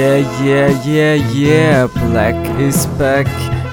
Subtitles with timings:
[0.00, 3.26] Yeah, yeah, yeah, yeah, Black is back.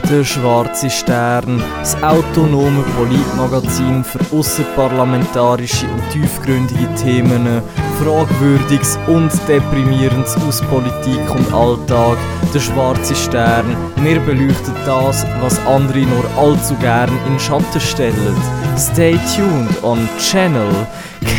[0.10, 7.62] Der schwarze Stern, das autonome Politmagazin für außerparlamentarische und tiefgründige Themen,
[8.04, 12.18] Fragwürdiges und Deprimierendes aus Politik und Alltag.
[12.54, 18.36] Der schwarze Stern, wir beleuchten das, was andere nur allzu gern in Schatten stellen.
[18.78, 20.74] Stay tuned on Channel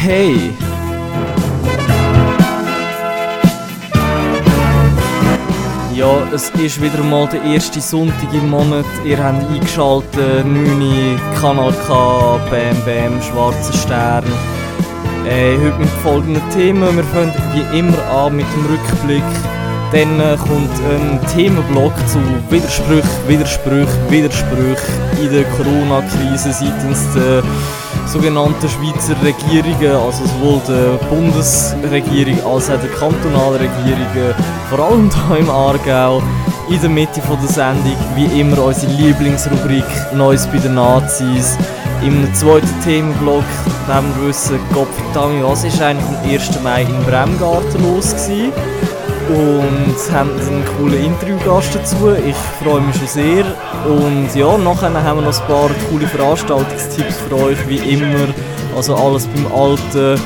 [0.02, 0.50] K.
[5.98, 8.84] Ja, es ist wieder mal der erste Sonntag im Monat.
[9.04, 14.24] Ihr habt eingeschaltet, 9 Kanal K, Bam Bam, Schwarzer Stern.
[15.28, 16.94] Äh, heute mit folgenden Themen.
[16.94, 19.24] Wir fangen wie immer an mit dem Rückblick.
[19.90, 24.78] Dann äh, kommt ein Themenblock zu Widersprüch, Widersprüch, Widersprüch
[25.20, 27.42] in der Corona-Krise seitens der
[28.08, 34.34] sogenannten Schweizer Regierungen, also sowohl der Bundesregierung als auch der kantonalen Regierungen,
[34.70, 36.22] vor allem hier im Aargau.
[36.70, 41.56] In der Mitte der Sendung, wie immer, unsere Lieblingsrubrik Neues bei den Nazis.
[42.02, 43.44] Im zweiten Themenblock
[43.88, 46.62] nehmen wir wissen, Gott verdammt, was ist eigentlich am 1.
[46.62, 48.52] Mai in Bremgarten los gewesen?
[49.28, 52.14] und haben einen coolen Interviewgast dazu.
[52.26, 53.44] Ich freue mich schon sehr.
[53.86, 58.28] Und ja, nachher haben wir noch ein paar coole Veranstaltungstipps für euch, wie immer.
[58.76, 60.20] Also alles beim Alten.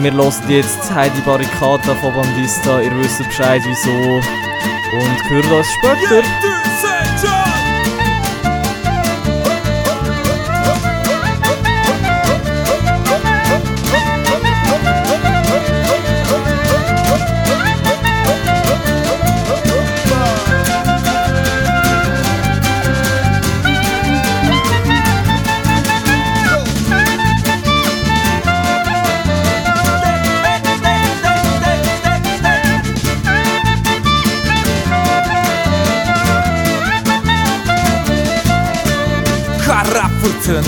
[0.00, 2.80] Wir hören jetzt Heidi Barricata von Bandista.
[2.80, 3.90] Ihr wisst Bescheid wieso.
[3.90, 6.93] Und hören uns später.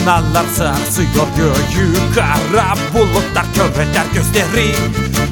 [0.07, 4.75] Fırtınalar sarsıyor göğü Kara bulutlar kör eder gözleri.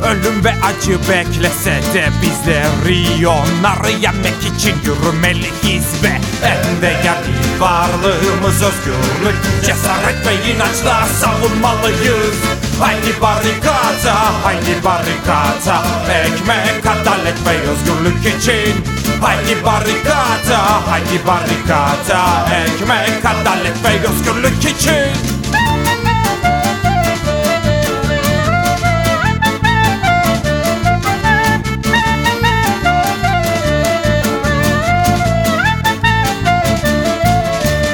[0.05, 9.37] Ölüm ve acı beklese de bizleri Onları yenmek için yürümeliyiz ve En değerli varlığımız özgürlük.
[9.65, 12.37] Cesaret ve inançla savunmalıyız.
[12.81, 15.85] Haydi barikata, haydi barikata.
[16.11, 18.94] Ekmek, adalet ve özgürlük için
[19.25, 20.59] Haydi barikata,
[20.91, 25.13] haydi barikata Ekmek, adalet ve özgürlük için.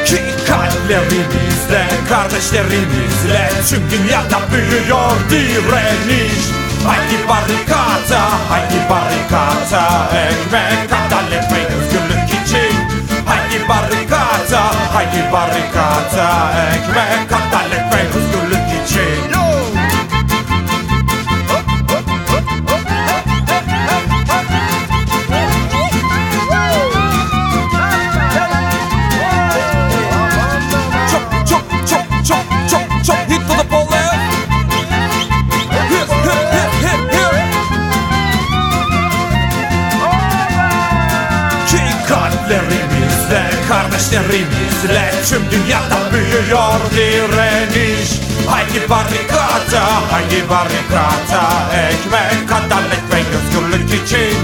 [0.05, 12.29] Ki kalplerimizle, kardeşlerimizle Tüm dünyada büyüyor direniş Haydi barikata, haydi barikata Ekmek, adalet ve özgürlük
[12.29, 12.75] için
[13.27, 14.63] Haydi barikata,
[14.95, 18.60] haydi barikata Ekmek, adalet ve özgürlük
[44.01, 48.11] kardeşlerimizle Tüm dünyada büyüyor direniş.
[48.47, 51.43] Haydi barikata, haydi barikata?
[51.75, 54.37] Ekmek, adalet ve özgürlük için.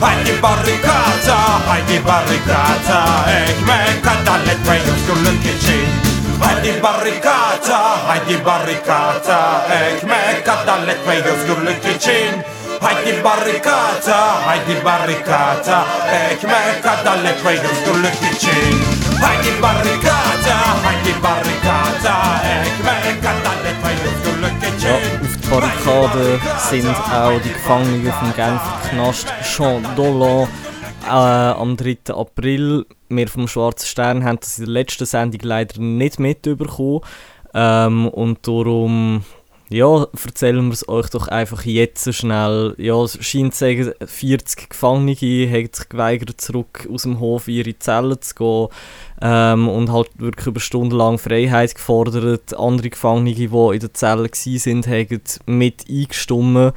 [0.00, 3.30] Haydi barikata, haydi barikata?
[3.30, 5.88] Ekmek, adalet ve özgürlük için.
[6.40, 9.66] Haydi barikata, haydi barikata?
[9.70, 12.42] Ekmek, adalet ve özgürlük için.
[12.80, 15.84] Haydi barikata, haydi barikata?
[16.30, 18.93] Ekmek, adalet ve özgürlük için
[19.24, 22.16] Haydi barikata, haydi barikata
[22.54, 28.80] Ekmek, adalet ve özgürlük için Ja, auf die Barrikade sind auch die Gefangenen vom Genfer
[28.90, 30.48] Knast Jean Dolan
[31.06, 32.12] äh, am 3.
[32.14, 32.84] April.
[33.08, 37.00] Wir vom Schwarzen Stern haben das in der letzten Sendung leider nicht mitbekommen.
[37.54, 39.24] Ähm, und darum
[39.70, 42.74] ja, erzählen wir es euch doch einfach jetzt so schnell.
[42.76, 47.54] Ja, es scheint zu sagen, 40 Gefangene haben sich geweigert, zurück aus dem Hof in
[47.54, 48.68] ihre Zellen zu gehen.
[49.22, 52.54] Ähm, und halt wirklich über stundenlang Freiheit gefordert.
[52.54, 56.74] Andere Gefangene, die in der Zelle waren, haben mit eingestimmt.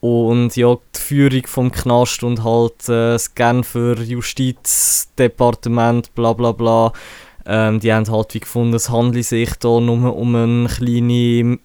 [0.00, 6.92] Und ja, die Führung vom Knast und halt äh, das Genfer Justizdepartement, bla bla bla,
[7.46, 11.60] ähm, die haben halt wie gefunden, es handle sich da nur um eine kleine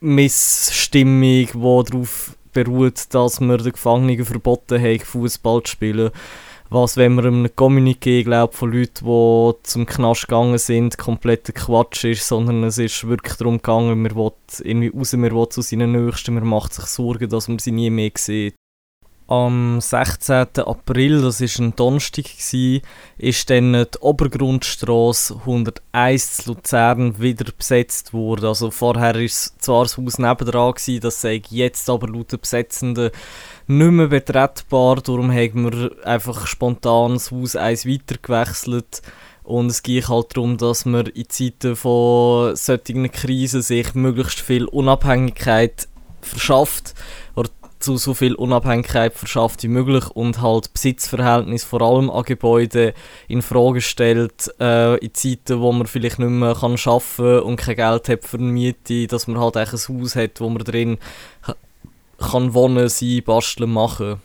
[0.00, 6.10] Missstimmung, die darauf beruht, dass wir den Gefangenen verboten haben, Fußball zu spielen.
[6.70, 12.04] Was, wenn man einem Communiqué glaubt von Leuten, die zum Knast gegangen sind, kompletter Quatsch
[12.04, 15.92] ist, sondern es ist wirklich darum gegangen, man will irgendwie raus, man will zu seinen
[15.92, 18.54] Nächsten, man macht sich Sorgen, dass man sie nie mehr sieht.
[19.30, 20.46] Am 16.
[20.64, 22.24] April, das war ein Donnerstag,
[23.18, 28.46] ist dann die Obergrundstraße 101 zu Luzern wieder besetzt worden.
[28.46, 29.28] Also vorher war
[29.58, 33.10] zwar das Haus nebendran, gewesen, das sei jetzt aber laut den Besetzenden
[33.66, 35.02] nicht mehr betretbar.
[35.02, 39.02] Darum haben wir einfach spontan das Haus 1 weiter gewechselt.
[39.42, 44.64] Und es geht halt darum, dass man in Zeiten von solchen Krisen sich möglichst viel
[44.64, 45.86] Unabhängigkeit
[46.22, 46.94] verschafft
[47.80, 52.92] zu so viel Unabhängigkeit verschafft wie möglich und halt Besitzverhältnis vor allem an Gebäuden
[53.28, 57.76] in Frage stellt äh, in Zeiten, wo man vielleicht nicht mehr kann arbeiten und kein
[57.76, 60.98] Geld hat für eine Miete, dass man halt ein Haus hat, wo man drin
[62.18, 64.20] kann wohnen, sein, basteln, machen.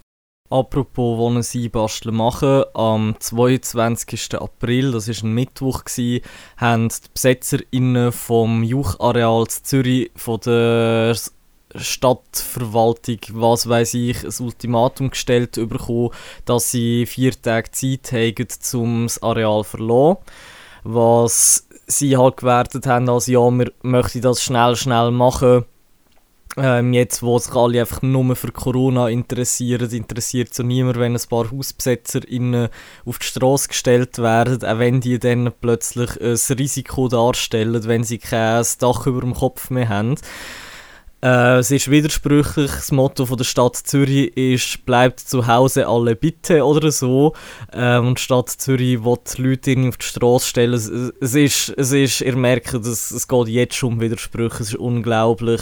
[0.49, 4.39] Apropos Wohnen, sein, basteln, machen, am 22.
[4.39, 6.23] April, das war ein Mittwoch, gewesen,
[6.57, 11.15] haben die BesetzerInnen vom Juchareal Zürich von der
[11.75, 16.11] Stadtverwaltung, was weiß ich, ein Ultimatum gestellt bekommen,
[16.45, 20.17] dass sie vier Tage Zeit haben, um das Areal zu verlassen.
[20.83, 25.65] Was sie halt gewertet haben, als ja, wir möchten das schnell, schnell machen.
[26.55, 31.21] Ähm, jetzt, wo sich alle einfach nur für Corona interessieren, interessiert so niemand, wenn ein
[31.27, 32.19] paar Hausbesetzer
[33.05, 38.19] auf die Straße gestellt werden, auch wenn die dann plötzlich ein Risiko darstellen, wenn sie
[38.19, 40.15] kein Dach über dem Kopf mehr haben.
[41.23, 42.69] Äh, es ist widersprüchlich.
[42.69, 47.33] Das Motto von der Stadt Zürich ist «Bleibt zu Hause alle bitte» oder so.
[47.71, 50.73] Äh, und die Stadt Zürich will die Leute auf die Straße stellen.
[50.73, 54.63] Es, ist, es ist, ihr merkt, es, es geht jetzt schon um Widersprüche.
[54.63, 55.61] Es ist unglaublich.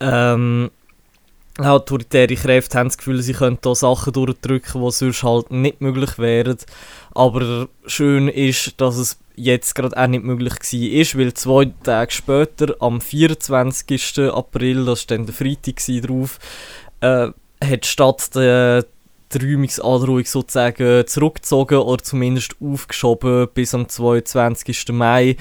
[0.00, 0.72] Ähm,
[1.64, 6.18] autoritäre Kräfte haben das Gefühl, sie können da Sachen durchdrücken, die sonst halt nicht möglich
[6.18, 6.58] wären.
[7.14, 12.74] Aber schön ist, dass es jetzt gerade auch nicht möglich war, weil zwei Tage später,
[12.80, 14.30] am 24.
[14.32, 15.76] April, das war dann der Freitag
[16.06, 16.38] drauf,
[17.00, 17.28] äh,
[17.62, 18.82] hat die Stadt die,
[19.32, 24.88] die Räumungsandrohung sozusagen zurückgezogen oder zumindest aufgeschoben bis am 22.
[24.90, 25.36] Mai.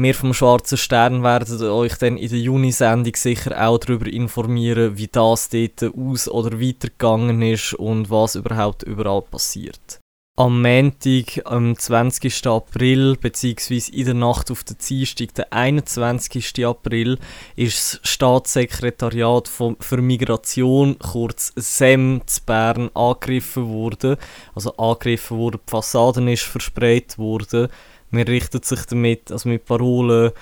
[0.00, 5.08] Wir vom Schwarzen Stern werden euch dann in der Juni-Sendung sicher auch darüber informieren, wie
[5.08, 9.98] das dort aus- oder weitergegangen ist und was überhaupt überall passiert.
[10.36, 12.46] Am Montag, am 20.
[12.46, 16.64] April, beziehungsweise in der Nacht auf den Dienstag, den 21.
[16.64, 17.18] April,
[17.56, 24.16] ist das Staatssekretariat für Migration, kurz SEM, zu Bern angegriffen worden.
[24.54, 27.66] Also angegriffen worden, die Fassaden ist versprayt worden.
[28.10, 30.32] Man richtet sich damit, also mit Parolen,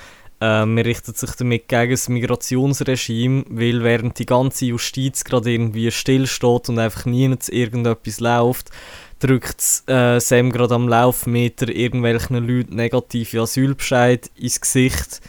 [0.41, 5.91] äh, man richtet sich damit gegen das Migrationsregime, weil während die ganze Justiz gerade irgendwie
[5.91, 8.71] stillsteht und einfach nie irgendetwas läuft,
[9.19, 15.21] drückt äh, Sam gerade am Laufmeter irgendwelchen Leuten negative Asylbescheid ins Gesicht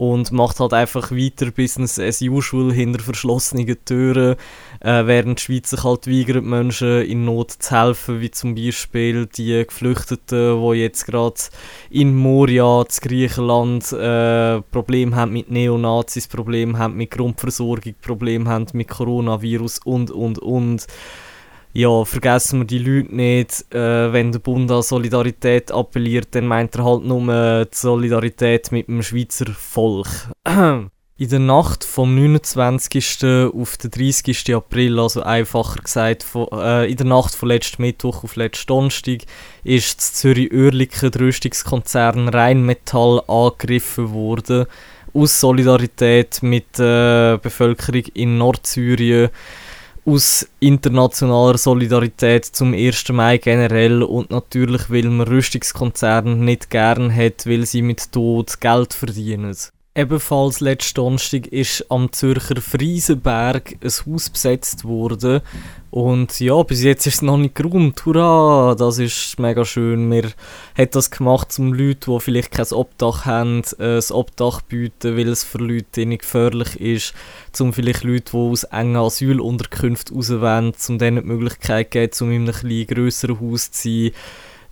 [0.00, 4.36] und macht halt einfach weiter Business as usual hinter verschlossenen Türen,
[4.80, 9.26] äh, während die Schweiz sich halt weigert, Menschen in Not zu helfen, wie zum Beispiel
[9.26, 11.34] die Geflüchteten, die jetzt gerade
[11.90, 18.68] in Moria, in Griechenland, äh, Probleme haben mit Neonazis, Probleme haben mit Grundversorgung, Probleme haben
[18.72, 20.86] mit Coronavirus und, und, und
[21.72, 23.72] ja, vergessen wir die Leute nicht.
[23.72, 28.88] Äh, wenn der Bund an Solidarität appelliert, dann meint er halt nur die Solidarität mit
[28.88, 30.08] dem Schweizer Volk.
[31.20, 33.52] In der Nacht vom 29.
[33.52, 34.54] auf den 30.
[34.54, 39.24] April, also einfacher gesagt, von, äh, in der Nacht von letzten Mittwoch auf letzten Donnerstag,
[39.62, 44.64] ist das Zürich-Oerlikon Rüstungskonzern Rheinmetall angegriffen worden.
[45.12, 49.28] Aus Solidarität mit der Bevölkerung in Nordsyrien
[50.04, 53.10] aus internationaler Solidarität zum 1.
[53.10, 58.94] Mai generell und natürlich, weil man Rüstungskonzerne nicht gern hat, weil sie mit Tod Geld
[58.94, 59.56] verdienen.
[59.94, 65.40] Ebenfalls letzten Donnerstag ist am Zürcher Friesenberg ein Haus besetzt worden.
[65.90, 68.04] Und ja, bis jetzt ist es noch nicht geräumt.
[68.06, 68.76] Hurra!
[68.78, 70.08] Das ist mega schön.
[70.10, 70.30] Wir
[70.78, 75.28] haben das gemacht, um Leute, die vielleicht kein Obdach haben, äh, ein Obdach bieten, weil
[75.28, 77.14] es für Leute nicht gefährlich ist.
[77.58, 82.30] Um vielleicht Leute, die aus engen Asylunterkünften raus wollen, um denen die Möglichkeit geben, um
[82.30, 84.12] in einem etwas grösseren Haus zu sein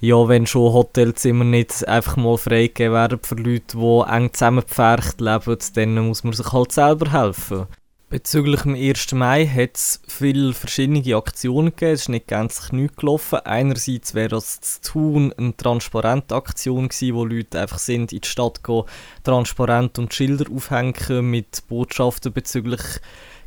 [0.00, 5.58] ja, wenn schon Hotelzimmer nicht einfach mal freigegeben werden für Leute, die eng zusammengepfercht leben,
[5.74, 7.66] dann muss man sich halt selber helfen.
[8.10, 9.12] Bezüglich dem 1.
[9.12, 11.92] Mai hat es viele verschiedene Aktionen gegeben.
[11.92, 13.40] Es ist nicht gänzlich nichts gelaufen.
[13.40, 18.28] Einerseits wäre das zu tun eine transparente Aktion gewesen, wo Leute einfach sind in die
[18.28, 18.84] Stadt gehen,
[19.24, 22.80] transparent und Schilder aufhängen mit Botschaften bezüglich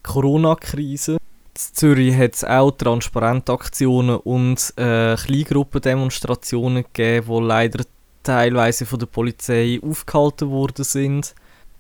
[0.03, 1.17] Corona-Krise.
[1.55, 7.83] Zürich hat es auch Transparentaktionen und äh, Kleingruppendemonstrationen gegeben, die leider
[8.21, 11.33] teilweise von der Polizei aufgehalten worden sind.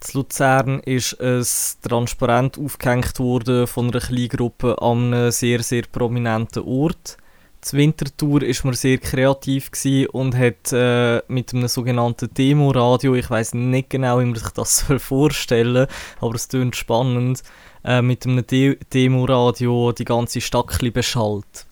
[0.03, 1.45] In Luzern ist ein
[1.87, 7.17] Transparent aufgehängt worden von einer Kleingruppe an einem sehr, sehr prominenten Ort.
[7.63, 9.69] Die Wintertour war man sehr kreativ
[10.11, 14.81] und hat äh, mit einem sogenannten Demoradio, ich weiß nicht genau, wie man sich das
[14.97, 15.87] vorstellen soll,
[16.19, 17.43] aber es klingt spannend,
[17.85, 21.67] äh, mit einem De Demoradio die ganze Stadt beschallt.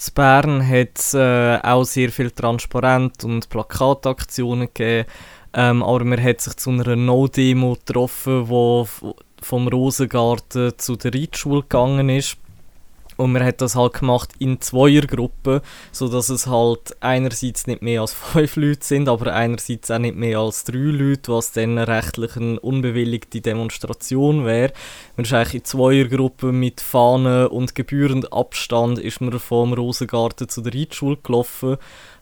[0.00, 5.06] In Bern hat es äh, auch sehr viel Transparent und Plakataktionen gegeben,
[5.54, 8.84] ähm, aber man hat sich zu einer No-Demo getroffen, die
[9.40, 12.36] vom Rosengarten zu der Reitschule gegangen ist.
[13.16, 15.60] Und man hat das halt gemacht in Zweiergruppen,
[15.92, 20.40] sodass es halt einerseits nicht mehr als fünf Leute sind, aber einerseits auch nicht mehr
[20.40, 24.72] als drei Leute, was dann rechtlich eine unbewilligte Demonstration wäre.
[25.16, 30.60] Man ist eigentlich in Zweiergruppen mit Fahnen und gebührend Abstand ist man vom Rosengarten zu
[30.60, 31.76] der Reitschule gelaufen,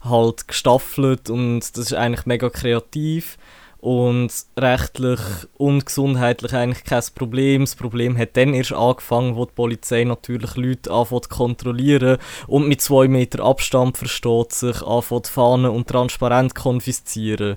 [0.04, 3.38] halt gestaffelt und das ist eigentlich mega kreativ
[3.82, 5.18] und rechtlich
[5.58, 7.62] und gesundheitlich eigentlich kein Problem.
[7.62, 12.80] Das Problem hat dann erst angefangen, wo die Polizei natürlich Leute anfängt kontrollieren und mit
[12.80, 17.56] zwei Meter Abstand versteht sich, anfängt Fahnen und transparent konfiszieren.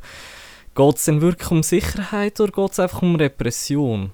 [0.73, 4.11] Geht es denn wirklich um Sicherheit oder geht es einfach um Repression?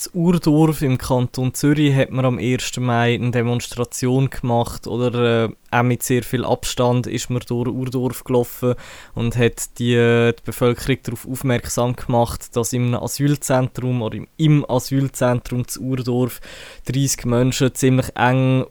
[0.00, 2.78] Das Urdorf im Kanton Zürich hat man am 1.
[2.78, 8.24] Mai eine Demonstration gemacht oder äh, auch mit sehr viel Abstand ist man durch Urdorf
[8.24, 8.76] gelaufen
[9.14, 14.70] und hat die, äh, die Bevölkerung darauf aufmerksam gemacht, dass im Asylzentrum oder im, im
[14.70, 16.40] Asylzentrum zu Urdorf
[16.86, 18.64] 30 Menschen ziemlich eng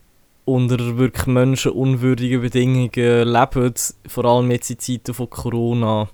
[0.45, 3.73] unter wirklich menschenunwürdigen Bedingungen leben,
[4.07, 6.09] vor allem jetzt in Zeiten von Corona.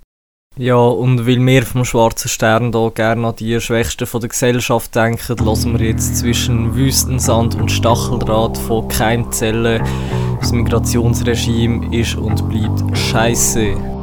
[0.58, 4.96] Ja, und weil wir vom Schwarzen Stern hier gerne an die Schwächsten von der Gesellschaft
[4.96, 9.84] denken, lassen wir jetzt zwischen Wüstensand und Stacheldraht von Keimzellen.
[10.40, 13.95] Das Migrationsregime ist und bleibt scheiße.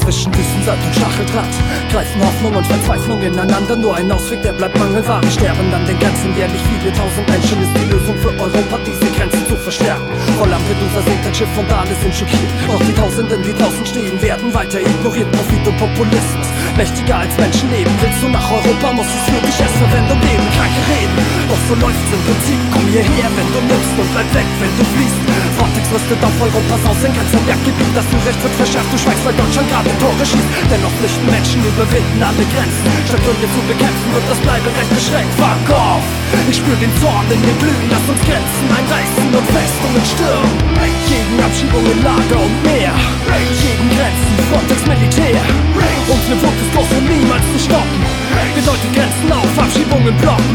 [0.00, 1.54] Zwischen Wüstensand und Stacheldraht
[1.92, 3.76] greifen Hoffnung und Verzweiflung ineinander.
[3.76, 5.22] Nur ein Ausweg, der bleibt mangelware.
[5.30, 7.62] Sterben an den Grenzen jährlich viele tausend Menschen.
[7.62, 10.08] Ist die Lösung für Europa, diese Grenzen zu verstärken.
[10.38, 12.50] Vor Lampedusa sinkt ein Schiff und alle sind schockiert.
[12.66, 15.30] Doch die Tausenden, die draußen stehen, werden weiter ignoriert.
[15.32, 17.92] Profit und Populismus, mächtiger als Menschenleben.
[18.00, 20.46] Willst du nach Europa, muss es wirklich erst Verwendung geben.
[20.56, 21.16] Kranke Reden,
[21.46, 22.60] doch so läuft's im Prinzip.
[22.72, 25.20] Komm hierher, wenn du nimmst und bleib weg, wenn du fließt.
[25.60, 27.92] Frontex rüstet auf Europas aus in ganzem Jagdgebiet.
[27.94, 30.50] Das Recht wird verschärft, du schweigst, weil Deutschland gerade Tore schießt.
[30.72, 32.88] Dennoch flüchten Menschen, überwinden alle Grenzen.
[33.04, 35.32] Statt Gründe zu bekämpfen, wird das Bleiberecht beschränkt.
[35.36, 36.04] Fuck off!
[36.48, 40.56] Ich spür den Zorn in mir glühen, lass uns Grenzen einreißen und Festungen stürmen.
[41.04, 42.96] Gegen Abschiebungen, Lager und Meer.
[43.60, 45.42] Gegen Grenzen, Frontex Militär.
[46.08, 48.00] Unsere Wut ist groß und niemals zu stoppen.
[48.56, 50.54] Bedeutet Grenzen auf, Abschiebungen blocken.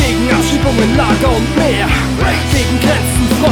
[0.00, 1.86] Gegen Abschiebungen, Lager und Meer.
[2.50, 3.51] Gegen Grenzen, Frontex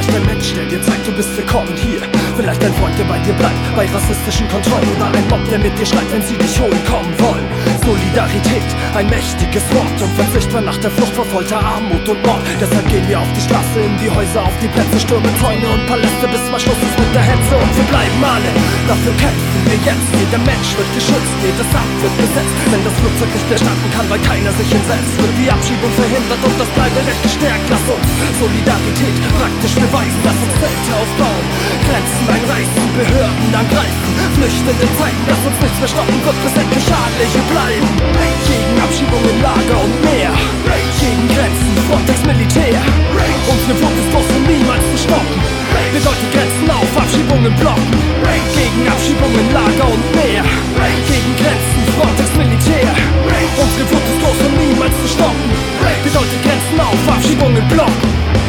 [0.00, 1.99] Vielleicht ein Mensch, der dir zeigt, du bist willkommen hier.
[2.40, 4.88] Vielleicht ein Freund, der bei dir bleibt, bei rassistischen Kontrollen.
[4.96, 7.44] Oder ein Mob, der mit dir schreit, wenn sie dich holen kommen wollen.
[7.84, 8.64] Solidarität,
[8.96, 9.92] ein mächtiges Wort.
[10.00, 12.40] Und verzichtbar nach der Flucht vor Folter, Armut und Mord.
[12.56, 15.84] Deshalb gehen wir auf die Straße, in die Häuser, auf die Plätze, stürmen Zäune und
[15.84, 17.52] Paläste, bis mal Schluss ist mit der Hetze.
[17.60, 18.50] Und wir bleiben alle,
[18.88, 20.08] dafür kämpfen wir jetzt.
[20.16, 22.56] Jeder Mensch wird geschützt, jedes Amt wird besetzt.
[22.72, 26.40] Wenn das Flugzeug nicht mehr starten kann, weil keiner sich hinsetzt, wird die Abschiebung verhindert
[26.40, 27.68] und das Bleiberecht gestärkt.
[27.68, 28.08] Lass uns
[28.40, 31.44] Solidarität praktisch beweisen, lass uns Zelte aufbauen,
[31.84, 37.46] Grenzen einreißen, Behörden angreifen, Flüchtende zeigen, dass uns nichts mehr stoppen wird, bis endlich hier
[37.50, 37.88] bleiben.
[38.46, 40.32] Gegen Abschiebungen, Lager und Meer,
[41.02, 42.80] gegen Grenzen, Frontex Militär.
[43.50, 45.38] Unsere Wut ist groß und niemals zu stoppen.
[45.90, 47.90] Bedeutet Grenzen auf, Abschiebungen blocken.
[48.54, 50.44] Gegen Abschiebungen, Lager und Meer,
[51.10, 52.90] gegen Grenzen, Frontex Militär.
[53.58, 55.50] Unsere Wut ist und niemals zu stoppen.
[56.04, 58.39] Bedeutet Grenzen auf, Abschiebungen blocken.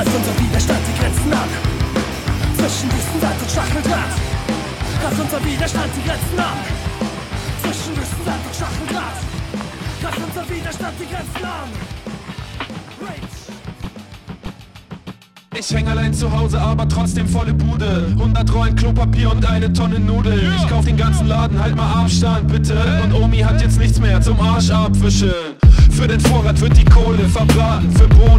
[0.00, 1.48] Greift unser Widerstand die Grenzen an.
[2.56, 4.14] Zwischen Wüstensand und Stacheldraht
[5.02, 6.58] greift unser Widerstand die Grenzen an.
[7.60, 9.18] Zwischen Wüstensand und Stacheldraht
[10.00, 11.90] greift unser Widerstand die Grenzen an.
[15.58, 18.06] Ich häng allein zu Hause, aber trotzdem volle Bude.
[18.12, 20.54] 100 Rollen Klopapier und eine Tonne Nudeln.
[20.56, 22.74] Ich kauf den ganzen Laden, halt mal Abstand bitte.
[23.04, 25.32] Und Omi hat jetzt nichts mehr zum Arsch abwischen.
[25.90, 27.90] Für den Vorrat wird die Kohle verbraten.
[27.92, 28.29] Für Bohnen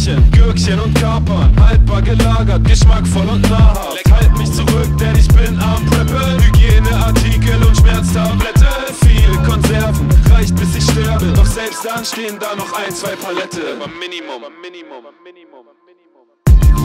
[0.00, 1.54] Möhrchen, Gürkchen und Kapern.
[1.60, 4.02] Haltbar gelagert, geschmackvoll und nahrhaft.
[4.10, 6.42] Halt mich zurück, denn ich bin am Preppen.
[6.42, 8.66] Hygieneartikel und Schmerztablette.
[9.04, 11.26] Viel Konserven, reicht bis ich sterbe.
[11.34, 16.30] Doch selbst dann stehen da noch ein, zwei Palette Minimum, Minimum, Minimum, Minimum.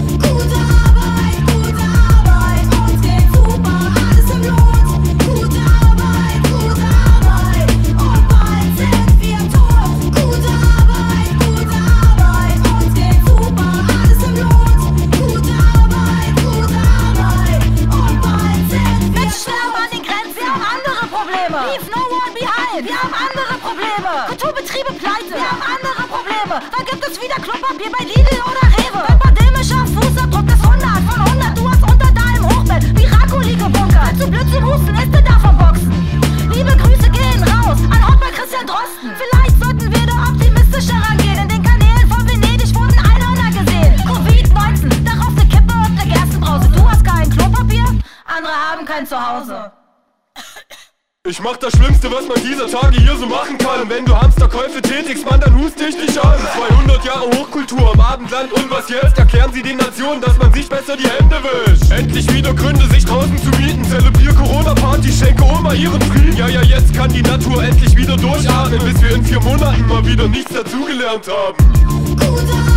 [0.07, 0.64] Gute
[25.35, 26.61] Wir haben andere Probleme.
[26.71, 29.03] Wann gibt es wieder Klopapier bei Lidl oder Rewe?
[29.19, 31.57] Pandemischer Fußabdruck ist 100 von 100.
[31.57, 34.15] Du hast unter deinem Hochbett Miracoli gebunkert.
[34.17, 35.91] Zu Blödsinn husten, ist du davon boxen.
[36.55, 39.11] Liebe Grüße gehen raus an Ottmar Christian Drosten.
[39.19, 41.37] Vielleicht sollten wir da optimistischer rangehen.
[41.43, 43.91] In den Kanälen von Venedig wurden Einhörner gesehen.
[44.07, 46.69] Covid-19, darauf eine Kippe und eine Gerstenbrause.
[46.71, 47.91] Du hast kein Klopapier,
[48.23, 49.84] andere haben kein Zuhause.
[51.27, 53.89] Ich mach das Schlimmste, was man dieser Tage hier so machen kann.
[53.89, 56.37] Wenn du Hamsterkäufe tätigst, man, dann hust dich nicht an.
[56.69, 58.53] 200 Jahre Hochkultur im Abendland.
[58.53, 59.17] Und was jetzt?
[59.17, 63.05] Erklären sie den Nationen, dass man sich besser die Hände wischt Endlich wieder Gründe, sich
[63.05, 63.83] draußen zu mieten.
[63.85, 66.37] Zelebrier Corona-Party, schenke Oma ihren Frieden.
[66.37, 70.05] Ja, ja, jetzt kann die Natur endlich wieder durchatmen Bis wir in vier Monaten mal
[70.05, 72.74] wieder nichts dazugelernt haben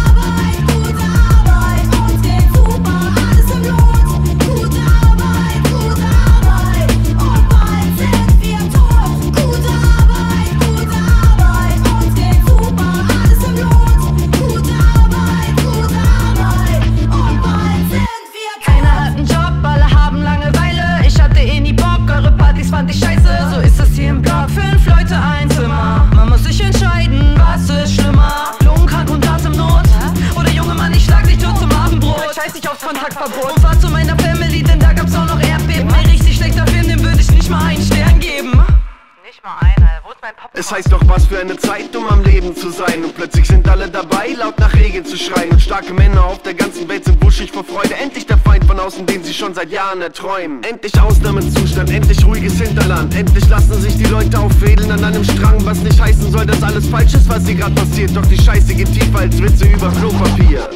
[40.69, 43.03] Es heißt doch was für eine Zeit, um am Leben zu sein.
[43.03, 45.51] Und plötzlich sind alle dabei, laut nach Regeln zu schreien.
[45.53, 47.95] Und starke Männer auf der ganzen Welt sind wuschig vor Freude.
[47.95, 50.63] Endlich der Feind von außen, den sie schon seit Jahren erträumen.
[50.65, 53.17] Endlich Ausnahmezustand, endlich ruhiges Hinterland.
[53.17, 55.65] Endlich lassen sich die Leute auffädeln an einem Strang.
[55.65, 58.15] Was nicht heißen soll, dass alles falsch ist, was hier gerade passiert.
[58.15, 60.69] Doch die Scheiße geht tiefer als Witze über Klopapier.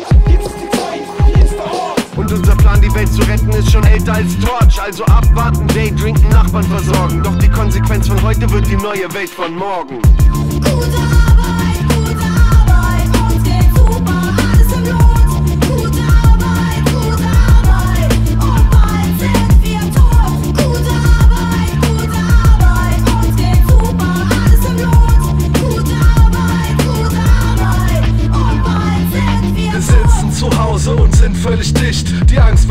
[2.22, 4.80] Und unser Plan, die Welt zu retten, ist schon älter als Torch.
[4.80, 7.20] Also abwarten, Daydrinken, Nachbarn versorgen.
[7.20, 10.00] Doch die Konsequenz von heute wird die neue Welt von morgen.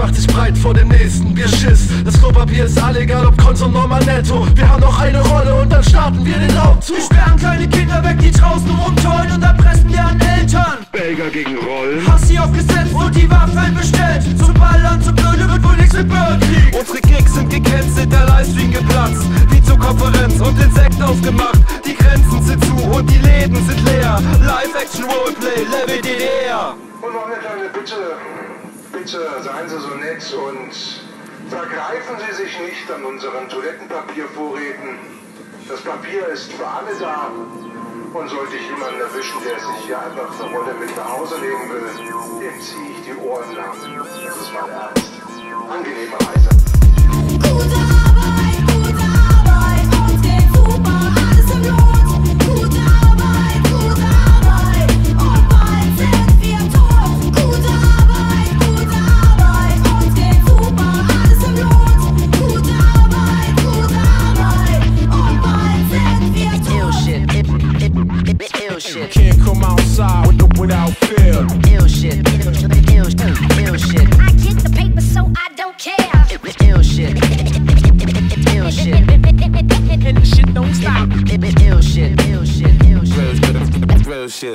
[0.02, 1.88] Macht sich breit vor dem nächsten Bier Schiss.
[2.04, 4.48] Das Klopapier ist all egal, ob Konsum normal netto.
[4.56, 6.98] Wir haben noch eine Rolle und dann starten wir den Raubzug.
[6.98, 10.78] Wir sperren kleine Kinder weg, die draußen rumtollen und erpressen deren Eltern.
[10.92, 12.08] Belger gegen Rollen.
[12.12, 14.24] Hass sie aufgesetzt und die Waffen bestellt.
[14.40, 16.80] Zu ballern, zu blöde wird wohl nichts mit Bürgerkrieg.
[16.80, 19.26] Unsere Gigs sind gecancelt, der Livestream geplatzt.
[19.52, 21.62] Wie zur Konferenz und Insekt aufgemacht.
[21.86, 24.20] Die Grenzen sind zu und die Läden sind leer.
[24.42, 26.74] Live-Action-Roleplay, Level DDR.
[27.02, 28.40] Und noch eine kleine Bitte.
[29.04, 30.72] Bitte seien Sie so nett und
[31.50, 35.00] vergreifen Sie sich nicht an unseren Toilettenpapiervorräten.
[35.68, 37.32] Das Papier ist für alle da.
[38.14, 41.68] Und sollte ich jemanden erwischen, der sich hier einfach eine Rolle mit nach Hause nehmen
[41.72, 41.90] will,
[42.42, 43.74] dem ziehe ich die Ohren lang.
[44.24, 45.14] Das ist mein Ernst.
[45.68, 46.18] Angenehme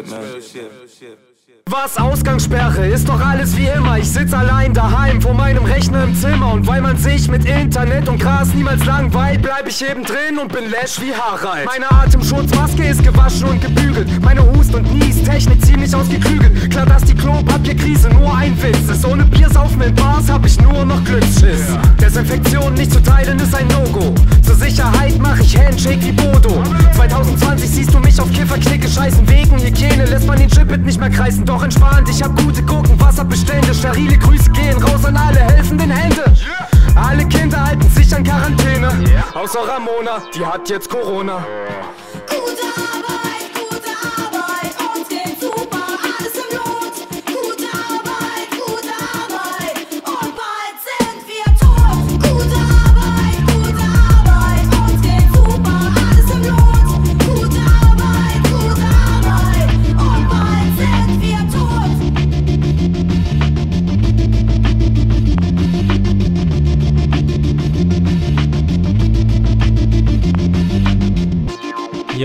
[0.02, 0.42] good, man.
[1.82, 3.98] Was Ausgangssperre ist doch alles wie immer.
[3.98, 6.54] Ich sitz allein daheim vor meinem Rechner im Zimmer.
[6.54, 10.50] Und weil man sich mit Internet und Gras niemals langweilt, bleib ich eben drin und
[10.50, 11.66] bin läsch wie Harald.
[11.66, 14.08] Meine Atemschutzmaske ist gewaschen und gebügelt.
[14.24, 16.70] Meine Hust- und Nies-Technik ziemlich ausgeklügelt.
[16.70, 19.04] Klar, dass die Klopapierkrise nur ein Witz ist.
[19.04, 21.66] Ohne Biersaufen in Bars hab ich nur noch Glücksschiss.
[22.00, 24.14] Desinfektion nicht zu teilen ist ein No-Go.
[24.42, 26.62] Zur Sicherheit mach ich Handshake wie Bodo.
[26.94, 31.10] 2020 siehst du mich auf Kifferklicke, scheißen Wegen, Hygiene, lässt man den Chipit nicht mehr
[31.10, 32.08] kreisen, doch entspannt.
[32.08, 36.24] Ich hab gute Gurken, Wasserbestände, sterile Grüße gehen raus an alle helfenden Hände.
[36.94, 38.88] Alle Kinder halten sich an Quarantäne,
[39.34, 41.44] außer Ramona, die hat jetzt Corona.
[42.28, 42.75] Gute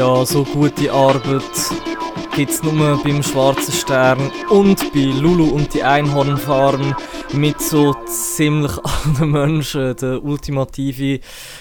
[0.01, 1.43] Ja, so gute Arbeit
[2.35, 6.95] gibt's nur beim Schwarzen Stern und bei Lulu und die Einhornfarm
[7.33, 9.95] mit so ziemlich allen Menschen.
[9.97, 11.19] Der ultimative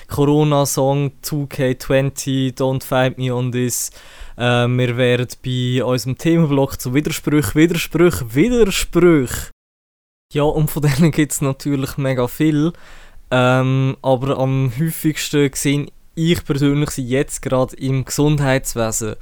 [0.08, 3.90] Corona-Song 2K20, Don't Fight Me on This.
[4.38, 9.50] Äh, wir werden bei unserem Themenblock zu Widersprüch, Widersprüch, Widersprüch.
[10.32, 12.72] Ja, und von denen gibt's natürlich mega viel.
[13.30, 15.88] Ähm, aber am häufigsten sehe
[16.20, 19.16] ich persönlich sie jetzt gerade im Gesundheitswesen.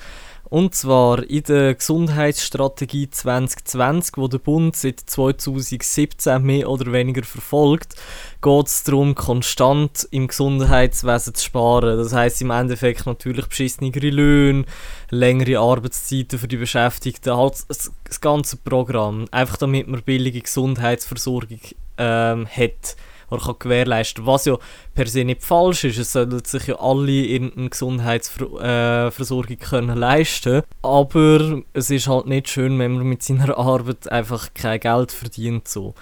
[0.51, 7.97] Und zwar in der Gesundheitsstrategie 2020, wo der Bund seit 2017 mehr oder weniger verfolgt,
[8.41, 11.99] geht es darum, konstant im Gesundheitswesen zu sparen.
[11.99, 14.65] Das heißt im Endeffekt natürlich beschissenere Löhne,
[15.11, 19.27] längere Arbeitszeiten für die Beschäftigten, halt das, das ganze Programm.
[19.31, 21.61] Einfach damit man billige Gesundheitsversorgung
[21.99, 22.97] ähm, hat
[23.31, 24.57] oder kann gewährleisten was ja
[24.95, 25.99] per se nicht falsch ist.
[25.99, 32.49] Es sollten sich ja alle irgendeine Gesundheitsversorgung äh, können leisten aber es ist halt nicht
[32.49, 35.69] schön, wenn man mit seiner Arbeit einfach kein Geld verdient.
[35.69, 35.95] So.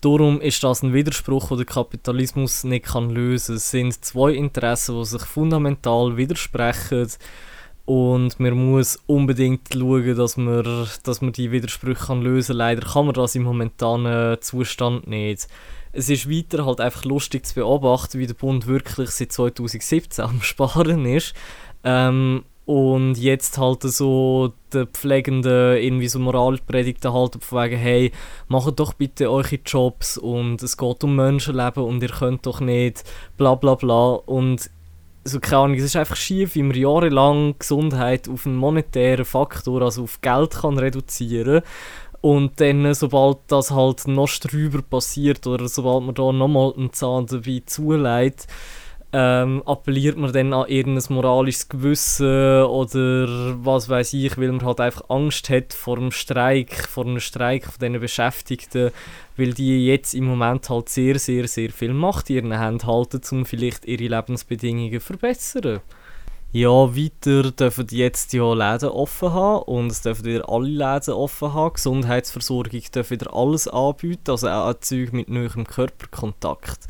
[0.00, 3.56] Darum ist das ein Widerspruch, den der Kapitalismus nicht kann lösen kann.
[3.56, 7.08] Es sind zwei Interessen, die sich fundamental widersprechen
[7.84, 12.58] und man muss unbedingt schauen, dass man, dass man die Widersprüche kann lösen kann.
[12.58, 15.48] Leider kann man das im momentanen Zustand nicht.
[15.92, 20.40] Es ist weiter halt einfach lustig zu beobachten, wie der Bund wirklich seit 2017 am
[20.42, 21.34] Sparen ist.
[21.84, 28.12] Ähm, und jetzt halt so die Pflegenden irgendwie so Moralpredigten halten von wegen, hey,
[28.46, 33.02] macht doch bitte eure Jobs und es geht um Menschenleben und ihr könnt doch nicht
[33.36, 34.70] bla bla bla und
[35.24, 39.82] so keine Ahnung, es ist einfach schief, wie man jahrelang Gesundheit auf einen monetären Faktor,
[39.82, 41.62] also auf Geld kann reduzieren
[42.20, 47.26] und dann, sobald das halt noch drüber passiert oder sobald man da nochmal einen Zahn
[47.26, 48.46] dabei zulegt,
[49.12, 53.26] ähm, appelliert man dann an irgendein moralisches Gewissen oder
[53.64, 57.64] was weiß ich, weil man halt einfach Angst hat vor dem Streik, vor einem Streik
[57.64, 58.92] von diesen Beschäftigten,
[59.36, 63.20] weil die jetzt im Moment halt sehr, sehr, sehr viel Macht in ihren Händen halten,
[63.32, 65.80] um vielleicht ihre Lebensbedingungen zu verbessern.
[66.52, 71.54] Ja, weiter dürfen jetzt ja Läden offen haben und es dürfen wieder alle Läden offen
[71.54, 71.74] haben.
[71.74, 76.88] Gesundheitsversorgung darf wieder alles anbieten, also auch Zeug mit neuem Körperkontakt.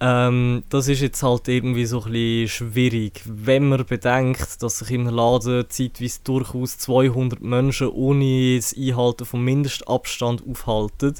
[0.00, 4.90] Ähm, das ist jetzt halt irgendwie so ein bisschen schwierig, wenn man bedenkt, dass sich
[4.90, 11.14] im Laden zeitweise durchaus 200 Menschen ohne das Einhalten von Mindestabstand aufhalten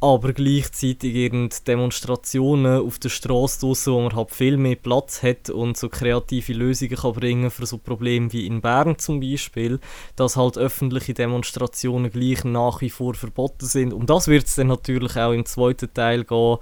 [0.00, 5.50] aber gleichzeitig irgend Demonstrationen auf der Straße draussen, wo man halt viel mehr Platz hat
[5.50, 9.78] und so kreative Lösungen kann bringen für so Probleme wie in Bern zum Beispiel,
[10.16, 13.92] dass halt öffentliche Demonstrationen gleich nach wie vor verboten sind.
[13.92, 16.56] Um das wird es dann natürlich auch im zweiten Teil gehen,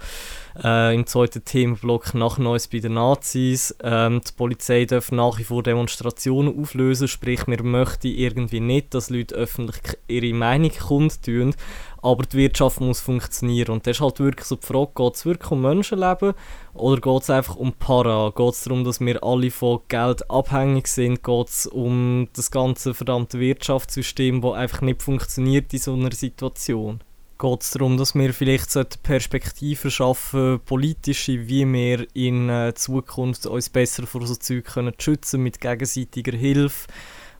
[0.63, 3.75] äh, im zweiten Themenblock nach Neues bei den Nazis.
[3.83, 9.11] Ähm, die Polizei darf nach wie vor Demonstrationen auflösen, sprich, wir möchten irgendwie nicht, dass
[9.11, 11.55] Leute öffentlich ihre Meinung kundtun,
[12.03, 13.73] aber die Wirtschaft muss funktionieren.
[13.73, 16.35] Und das ist halt wirklich so die Frage, geht es wirklich um Menschenleben
[16.75, 18.33] oder geht es einfach um Para?
[18.35, 21.23] Geht es darum, dass wir alle von Geld abhängig sind?
[21.23, 27.01] Geht es um das ganze verdammte Wirtschaftssystem, das einfach nicht funktioniert in so einer Situation?
[27.39, 33.71] Geht es darum, dass wir vielleicht Perspektiven schaffen, politische, wie wir in äh, Zukunft uns
[33.71, 36.89] besser vor so Zeug können schützen mit gegenseitiger Hilfe?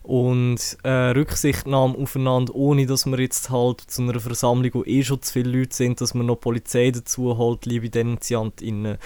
[0.03, 5.21] und äh, Rücksichtnahme aufeinander, ohne dass man jetzt halt zu einer Versammlung, wo eh schon
[5.21, 8.97] zu viele Leute sind, dass man noch Polizei dazu holt, liebe DenunziantInnen.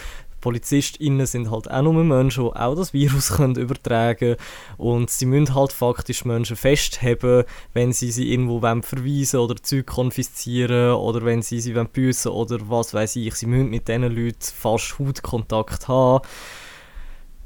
[0.44, 4.38] PolizistInnen sind halt auch nur Menschen, die auch das Virus können übertragen können
[4.78, 10.96] und sie müssen halt faktisch Menschen festhaben, wenn sie sie irgendwo verweisen oder Zeug konfiszieren
[10.96, 13.36] oder wenn sie sie büssen oder was weiß ich.
[13.36, 16.28] Sie müssen mit diesen Leuten fast Hautkontakt haben.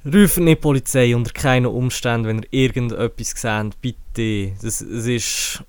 [0.04, 4.56] Rufen nicht die Polizei unter keinen Umständen, wenn ihr irgendetwas seht, bitte.
[4.64, 5.64] Das, das ist...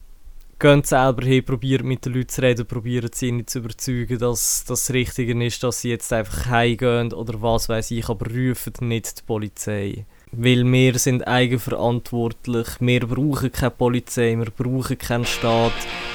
[0.61, 4.65] Geht selber hin, probiert mit den Leuten zu reden, probiert sie nicht zu überzeugen, dass
[4.67, 9.21] das Richtige ist, dass sie jetzt einfach heimgehen oder was weiß ich, aber rufen nicht
[9.21, 10.05] die Polizei.
[10.33, 15.73] Weil wir sind eigenverantwortlich, wir brauchen keine Polizei, wir brauchen keinen Staat,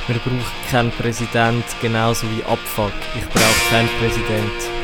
[0.07, 2.91] wir brauchen keinen Präsident, genauso wie Abfuck.
[3.17, 4.82] Ich brauche keinen Präsident.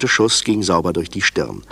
[0.00, 1.62] Der neunte Schuss ging sauber durch die Stirn.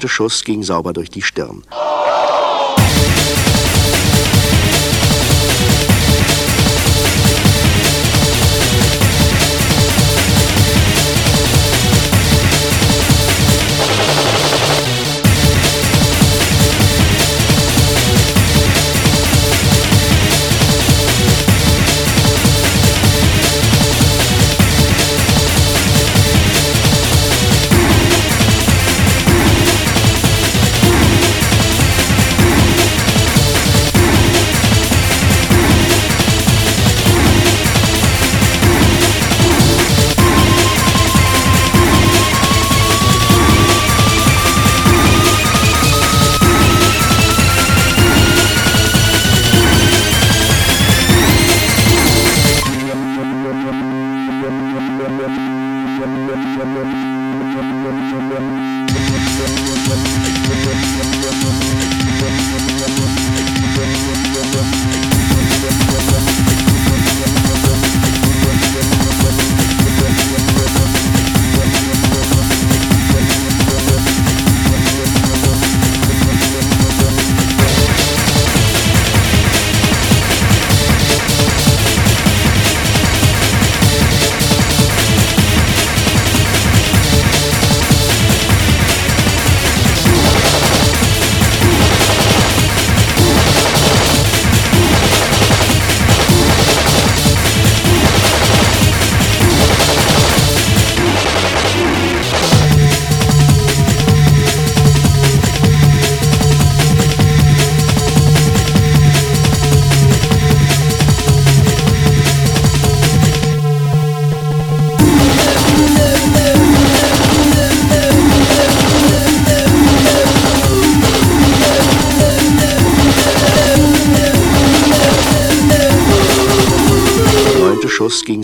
[0.00, 1.62] Der neunte Schuss ging sauber durch die Stirn.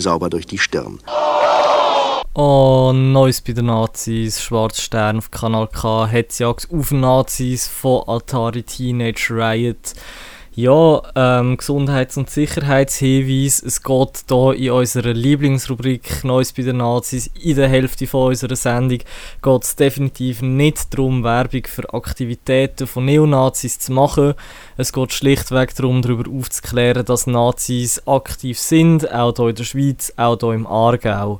[0.07, 1.01] Sauber durch die Stirn.
[2.35, 8.62] Oh, Neues bei den Nazis, Schwarzer Stern auf Kanal K, Hetzjagd auf Nazis von Atari
[8.62, 9.95] Teenage Riot.
[10.59, 13.62] Ja, ähm, Gesundheits- und Sicherheitshinweis.
[13.62, 18.57] Es geht hier in unserer Lieblingsrubrik Neues bei den Nazis, in der Hälfte von unserer
[18.57, 19.01] Sendung,
[19.42, 24.33] geht es definitiv nicht darum, Werbung für Aktivitäten von Neonazis zu machen.
[24.79, 30.14] Es geht schlichtweg darum, darüber aufzuklären, dass Nazis aktiv sind, auch hier in der Schweiz,
[30.16, 31.38] auch hier im Aargau.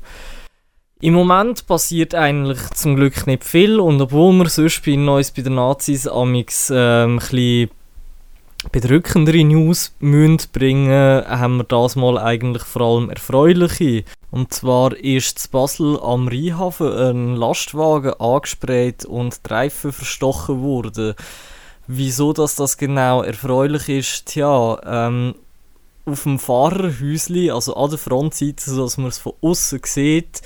[0.99, 5.41] Im Moment passiert eigentlich zum Glück nicht viel und obwohl wir sonst bei Neues bei
[5.41, 7.69] den Nazis amix ähm, ein
[8.71, 14.03] bedrückendere News müssen bringen, haben wir das mal eigentlich vor allem erfreuliche.
[14.31, 21.13] Und zwar ist in Basel am Rheinhafen ein Lastwagen angesprayt und die Reifen verstochen worden.
[21.87, 24.25] Wieso dass das genau erfreulich ist?
[24.25, 25.35] Tja, ähm,
[26.05, 30.41] auf dem Fahrerhäusli, also an der Frontseite, sodass man es von außen sieht,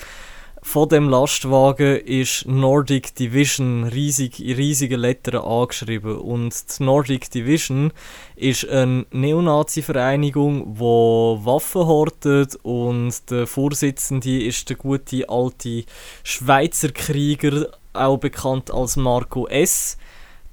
[0.63, 6.17] von dem Lastwagen ist Nordic Division riesig, in riesigen Lettern angeschrieben.
[6.17, 7.91] Und die Nordic Division
[8.36, 15.84] ist eine Neonazi-Vereinigung, die Waffen hortet und der Vorsitzende ist der gute alte
[16.24, 19.97] Schweizer Krieger, auch bekannt als Marco S.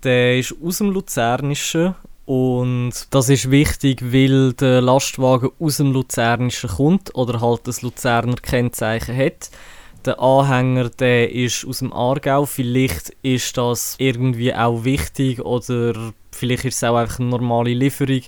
[0.02, 1.94] Der ist aus dem Luzernischen
[2.24, 8.36] und das ist wichtig, weil der Lastwagen aus dem Luzernischen kommt oder halt das Luzerner
[8.36, 9.50] Kennzeichen hat
[10.04, 12.46] der Anhänger, der ist aus dem Aargau.
[12.46, 18.22] Vielleicht ist das irgendwie auch wichtig oder vielleicht ist es auch einfach eine normale Lieferung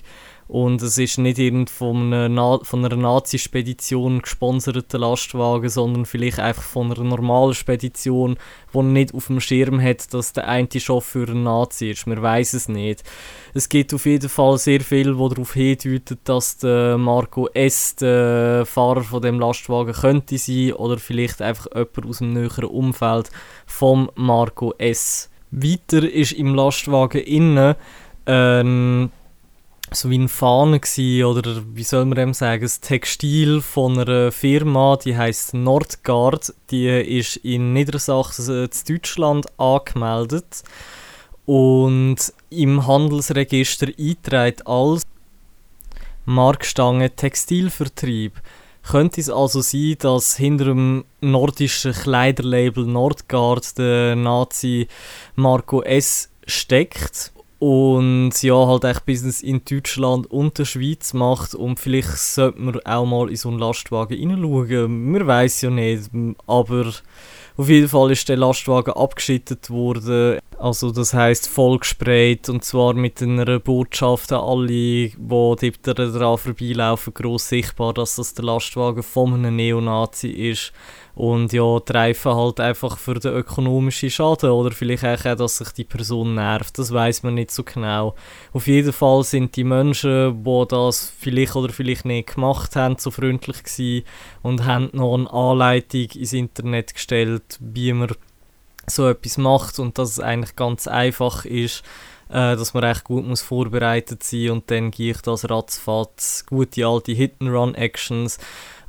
[0.51, 6.61] und es ist nicht irgend von einer, von einer Nazi-Spedition gesponserter Lastwagen, sondern vielleicht einfach
[6.61, 8.35] von einer normalen Spedition,
[8.73, 12.05] die nicht auf dem Schirm hat, dass der eine Chauffeur ein Nazi ist.
[12.05, 13.01] Man weiß es nicht.
[13.53, 17.95] Es gibt auf jeden Fall sehr viel, wo darauf hindeutet, dass der Marco S.
[17.95, 23.29] der Fahrer von dem Lastwagen könnte sein oder vielleicht einfach jemand aus dem näheren Umfeld
[23.65, 25.29] vom Marco S.
[25.51, 27.75] Weiter ist im Lastwagen innen
[28.25, 29.11] ein
[29.93, 34.31] so wie eine Fahne gsi oder wie soll man dem sagen, das Textil von einer
[34.31, 40.63] Firma, die heißt Nordgard, die ist in Niedersachsen, in Deutschland angemeldet
[41.45, 42.17] und
[42.49, 45.03] im Handelsregister eingetragen als
[46.25, 48.41] Markstange Textilvertrieb.
[48.89, 54.87] Könnte es also sein, dass hinter dem nordischen Kleiderlabel Nordgard der Nazi
[55.35, 61.79] Marco S steckt und ja, halt echt Business in Deutschland und der Schweiz macht und
[61.79, 65.11] vielleicht sollte man auch mal in so einen Lastwagen hineinschauen.
[65.11, 66.09] Man weiß ja nicht,
[66.47, 66.91] aber
[67.57, 70.39] auf jeden Fall ist der Lastwagen abgeschüttet worden.
[70.57, 75.61] Also das heißt vollgesprayt und zwar mit einer Botschaft an alle, die dort
[75.99, 80.73] daran vorbeilaufen, gross sichtbar, dass das der Lastwagen von einem Neonazi ist.
[81.13, 85.69] Und ja, die Reifen halt einfach für den ökonomischen Schaden oder vielleicht auch, dass sich
[85.71, 88.15] die Person nervt, das weiß man nicht so genau.
[88.53, 93.11] Auf jeden Fall sind die Menschen, die das vielleicht oder vielleicht nicht gemacht haben, so
[93.11, 94.05] freundlich gewesen
[94.41, 98.15] und haben noch eine Anleitung ins Internet gestellt, wie man
[98.87, 101.83] so etwas macht und dass es eigentlich ganz einfach ist,
[102.29, 106.85] äh, dass man recht gut muss vorbereitet sein und dann gehe ich das ratzfatz, gute
[106.85, 108.39] alte Hit-and-Run-Actions.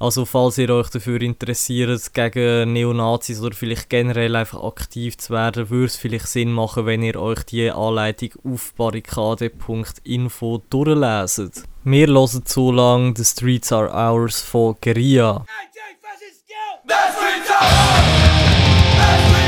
[0.02, 5.70] Also falls ihr euch dafür interessiert, gegen Neonazis oder vielleicht generell einfach aktiv zu werden,
[5.70, 11.62] würde es vielleicht Sinn machen, wenn ihr euch die Anleitung auf barrikade.info durchleset.
[11.84, 15.46] Wir hören so lange The Streets Are Ours von Guerilla.
[16.84, 17.52] Nationalism
[18.98, 19.41] and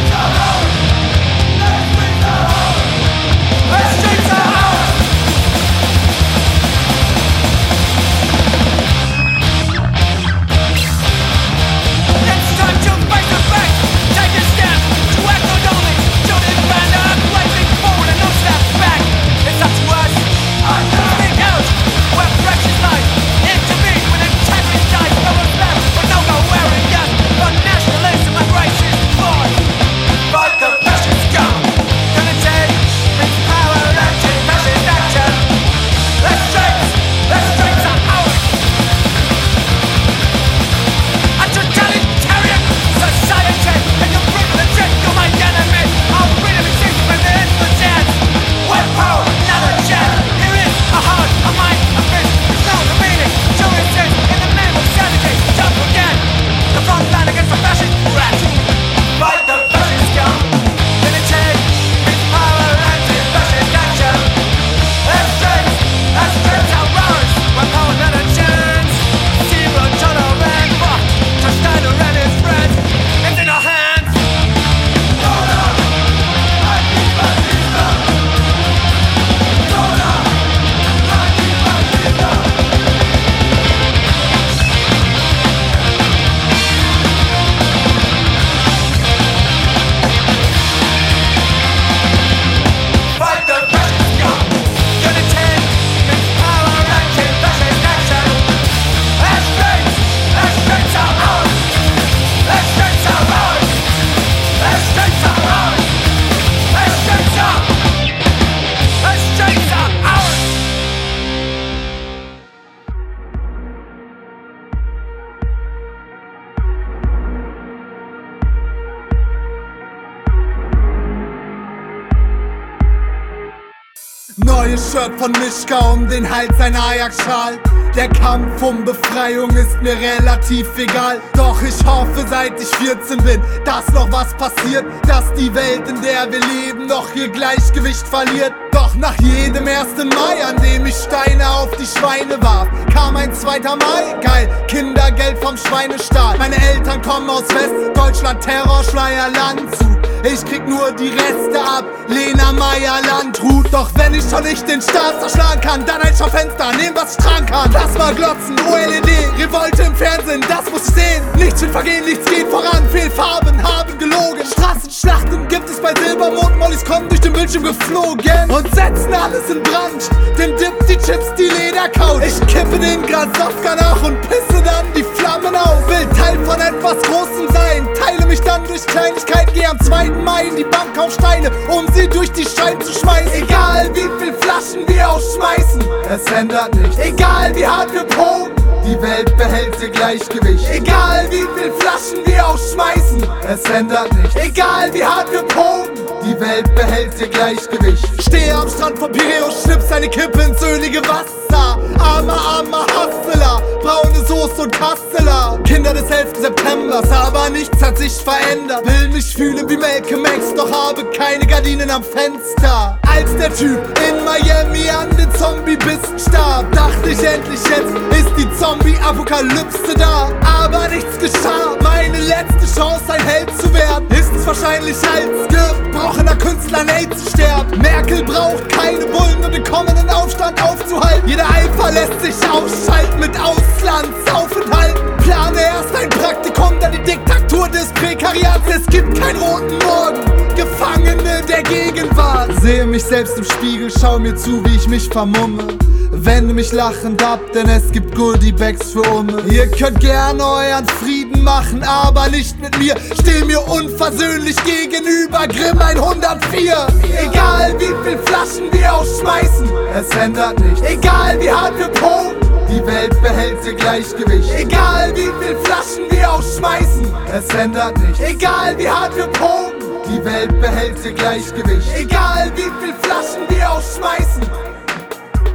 [126.09, 127.59] den Hals, ein Ajax-Schal.
[127.95, 131.21] Der Kampf um Befreiung ist mir relativ egal.
[131.37, 134.85] Doch ich hoffe, seit ich 14 bin, dass noch was passiert.
[135.07, 138.53] Dass die Welt, in der wir leben, noch ihr Gleichgewicht verliert.
[138.73, 139.97] Doch nach jedem 1.
[139.97, 143.61] Mai, an dem ich Steine auf die Schweine warf, kam ein 2.
[143.61, 144.21] Mai.
[144.21, 146.39] Geil, Kindergeld vom Schweinestaat.
[146.39, 150.04] Meine Eltern kommen aus West, Deutschland, Terrorschleier, Landshut.
[150.27, 153.70] Ich krieg nur die Reste ab, Lena Meyer Landrut.
[153.70, 157.22] Doch wenn ich schon nicht den Staat zerschlagen kann, dann ein Schaufenster, nehm was ich
[157.22, 157.70] tragen kann.
[157.70, 159.05] Plasma glotzen, OLED,
[159.39, 161.22] Revolte im Fernsehen, das muss ich sehen.
[161.37, 164.47] Nichts wird vergehen, nichts geht voran, Fehlfarben haben gelogen.
[164.51, 169.62] Straßenschlachten gibt es bei Silbermond, Mollys kommen durch den Bildschirm geflogen und setzen alles in
[169.62, 170.09] Brand.
[170.39, 172.22] Dem Dip, die Chips, die Ledercouch.
[172.25, 175.87] Ich kippe den Grasowka nach und pisse dann die Flammen auf.
[175.87, 180.14] Will Teil von etwas Großem sein, teile mich dann durch Kleinigkeiten, geh am 2.
[180.15, 183.33] Mai in die Bank auf Steine, um sie durch die Scheiben zu schmeißen.
[183.33, 186.99] Egal wie viel Flaschen wir ausschmeißen, es ändert nichts.
[186.99, 188.53] Egal wie hart wir pogen,
[188.87, 190.69] die Welt behält ihr Gleichgewicht.
[190.71, 194.37] Egal wie viel Flaschen wir ausschmeißen, es ändert nichts.
[194.37, 195.91] Egal wie hart wir pogen,
[196.25, 198.23] die Welt behält ihr Gleichgewicht.
[198.23, 201.44] Stehe am Strand von Piräus, schnipp seine Kippe ins ölige Wasser.
[201.55, 205.59] Armer, armer Hustler, braune Soße und Kasteler.
[205.65, 206.33] Kinder des 11.
[206.41, 208.85] Septembers, aber nichts hat sich verändert.
[208.85, 212.99] Will mich fühlen wie Malcolm X, doch habe keine Gardinen am Fenster.
[213.07, 218.59] Als der Typ in Miami an den Zombie-Bissen starb, dachte ich endlich jetzt ist die
[218.59, 220.31] Zombie-Apokalypse da.
[220.45, 226.37] Aber nichts geschah, meine letzte Chance ein Held zu werden, ist es wahrscheinlich als gebrochener
[226.37, 227.81] Künstler AIDS zu sterben.
[227.81, 231.29] Merkel braucht keine Bullen, um den kommenden Aufstand aufzuhalten.
[231.29, 235.14] Jeder Eifer lässt sich ausschalten mit Auslandsaufenthalten.
[235.25, 238.68] Plane erst ein Praktikum, dann die Diktatur des Prekariats.
[238.68, 242.51] Es gibt keinen roten Morgen, Gefangene der Gegenwart.
[242.61, 245.64] Sehe mich selbst im Spiegel, schau mir zu, wie ich mich vermumme.
[246.12, 249.43] Wende mich lachend ab, denn es gibt Goodie-Bags für Umme.
[249.51, 252.95] Ihr könnt gerne euren Frieden machen, aber nicht mit mir.
[253.20, 256.87] Steh mir unversöhnlich gegenüber, Grimm 104.
[257.20, 259.68] Egal wie viel Flaschen wir ausschmeißen,
[259.99, 260.83] es ändert nichts.
[260.83, 264.51] Egal wie hart wir pogen, die Welt behält ihr Gleichgewicht.
[264.55, 268.21] Egal wie viel Flaschen wir ausschmeißen, es ändert nichts.
[268.21, 269.73] Egal wie hart wir pogen,
[270.09, 271.89] die Welt behält ihr Gleichgewicht.
[271.97, 274.43] Egal wie viel Flaschen wir ausschmeißen,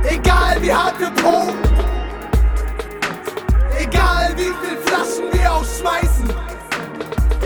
[0.04, 1.58] egal wie hart wir pogen.
[3.80, 6.30] Egal wie viel Flaschen wir ausschmeißen,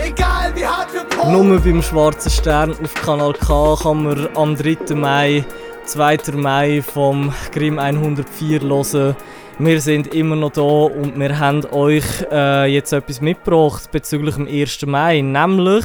[0.02, 1.32] egal wie hart wir pogen.
[1.32, 4.94] Nur beim Schwarzen Stern auf Kanal K kann man am 3.
[4.94, 5.44] Mai,
[5.86, 6.18] 2.
[6.34, 9.16] Mai vom Grimm 104 hören.
[9.60, 14.48] Wir sind immer noch da und wir haben euch äh, jetzt etwas mitgebracht bezüglich dem
[14.48, 14.84] 1.
[14.86, 15.20] Mai.
[15.20, 15.84] Nämlich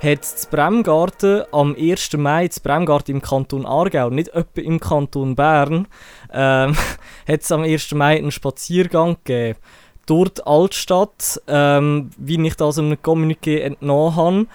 [0.00, 2.12] hat das Bremgarten am 1.
[2.12, 5.88] Mai, das Bremgarten im Kanton Aargau, nicht etwa im Kanton Bern,
[6.32, 6.76] ähm,
[7.28, 7.92] hat es am 1.
[7.94, 9.58] Mai einen Spaziergang gegeben
[10.06, 14.46] durch die Altstadt, ähm, wie ich das einem Communiqué entnommen habe.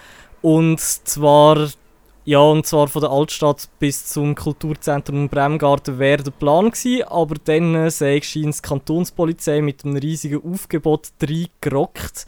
[0.41, 1.67] Und zwar,
[2.25, 7.35] ja, und zwar von der Altstadt bis zum Kulturzentrum Bremgarten wäre der Plan gewesen, aber
[7.43, 12.25] dann äh, sei scheint die Kantonspolizei mit einem riesigen Aufgebot reingerockt.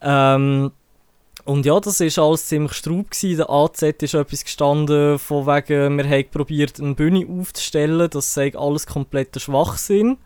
[0.00, 0.70] Ähm,
[1.44, 3.10] und ja, das war alles ziemlich straub.
[3.10, 3.36] Gewesen.
[3.36, 8.08] Der AZ ist etwas gestanden, von wegen, wir haben probiert, eine Bühne aufzustellen.
[8.10, 10.16] Das sei alles kompletter Schwachsinn.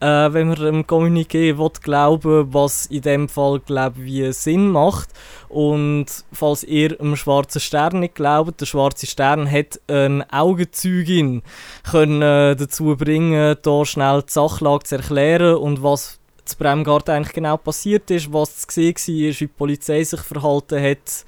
[0.00, 5.08] Äh, wenn man dem Communiqué will glauben was in dem Fall glaub, wie Sinn macht.
[5.48, 11.42] Und falls ihr dem Schwarzen Stern nicht glaubt, der Schwarze Stern hat eine Augenzeugin
[11.90, 17.34] können, äh, dazu bringen, da schnell die Sachlage zu erklären und was zu Bremgarten eigentlich
[17.34, 21.24] genau passiert ist, was zu sehen war, wie die Polizei sich verhalten hat,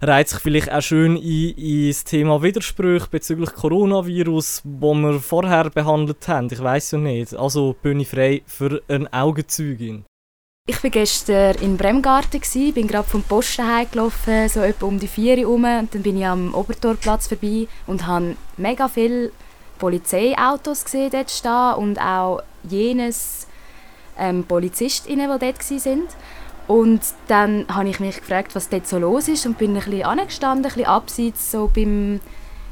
[0.00, 1.22] reiht sich vielleicht auch schön ein
[1.56, 6.48] ins Thema Widersprüche bezüglich Coronavirus, wo wir vorher behandelt haben.
[6.50, 7.34] Ich weiß ja nicht.
[7.34, 10.04] Also ich frei für eine Augenzeugin.
[10.66, 12.40] Ich war gestern in Bremgarten,
[12.74, 16.54] bin gerade vom Posten heimgelaufen, so etwa um die 4 Uhr dann bin ich am
[16.54, 19.32] Obertorplatz vorbei und habe mega viele
[19.78, 23.48] Polizeiautos gesehen dort stehen und auch jenes
[24.18, 26.02] ähm, PolizistInnen, die dort waren.
[26.70, 30.04] Und dann habe ich mich gefragt, was dort so los ist und bin ein bisschen
[30.04, 32.20] angestanden, ein bisschen abseits, so beim,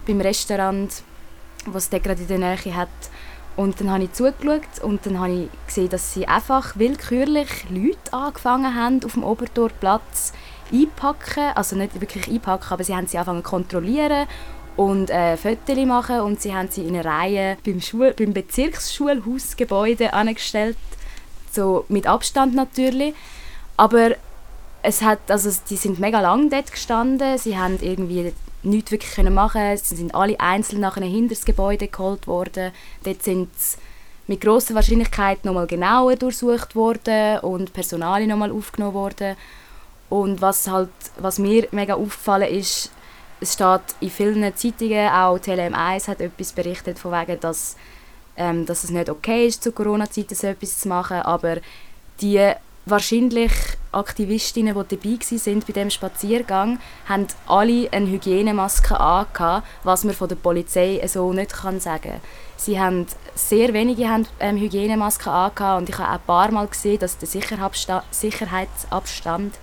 [0.07, 1.03] beim Restaurant,
[1.67, 2.89] was es gerade in der Nähe hat.
[3.57, 8.13] Und dann habe ich zugeschaut und dann habe ich gesehen, dass sie einfach willkürlich Leute
[8.13, 10.33] angefangen haben, auf dem Obertorplatz
[10.73, 11.51] einpacken.
[11.57, 14.29] Also nicht wirklich einpacken, aber sie haben sie angefangen zu kontrollieren
[14.77, 20.13] und äh, Fotos machen und sie haben sie in einer Reihe beim, Schul beim Bezirksschulhausgebäude
[20.13, 20.77] angestellt.
[21.51, 23.17] So mit Abstand natürlich.
[23.79, 24.17] Aber
[24.83, 29.33] es hat, also die sind mega lang dort gestanden, sie haben irgendwie nichts wirklich können
[29.33, 32.73] machen sie sind alle einzeln nachher hinter das Gebäude geholt worden.
[33.05, 33.79] Dort sind sie
[34.27, 39.37] mit grosser Wahrscheinlichkeit nochmal genauer durchsucht worden und Personal nochmal aufgenommen worden.
[40.11, 42.91] Und was, halt, was mir mega aufgefallen ist,
[43.41, 47.77] es steht in vielen Zeitungen, auch TLM1 hat etwas berichtet, von wegen, dass,
[48.37, 51.59] ähm, dass es nicht okay ist, zu Corona-Zeiten so etwas zu machen, aber
[52.21, 52.53] die
[52.91, 53.53] wahrscheinlich
[53.93, 56.79] Aktivistinnen, die dabei waren bei diesem Spaziergang,
[57.09, 62.21] haben alle eine Hygienemaske angehabt, was man von der Polizei so nicht sagen kann.
[62.57, 66.67] Sie haben sehr wenige haben, ähm, Hygienemasken angehabt und ich habe auch ein paar Mal
[66.67, 69.55] gesehen, dass der Sicherheitsabsta- Sicherheitsabstand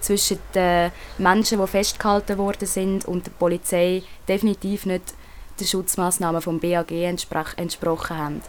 [0.00, 5.14] zwischen den Menschen, die festgehalten worden sind und der Polizei definitiv nicht
[5.58, 8.42] den Schutzmaßnahmen vom BAG entsprochen haben.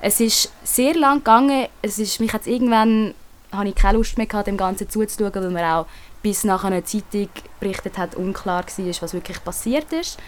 [0.00, 1.66] Es ist sehr lang gegangen.
[1.82, 3.14] Es ist, mich hat's irgendwann
[3.52, 5.86] habe ich keine Lust mehr gehabt, dem Ganzen zuzuschauen, weil man auch
[6.22, 7.28] bis nach einer Zeitung
[7.60, 10.18] berichtet hat, unklar war, was wirklich passiert ist.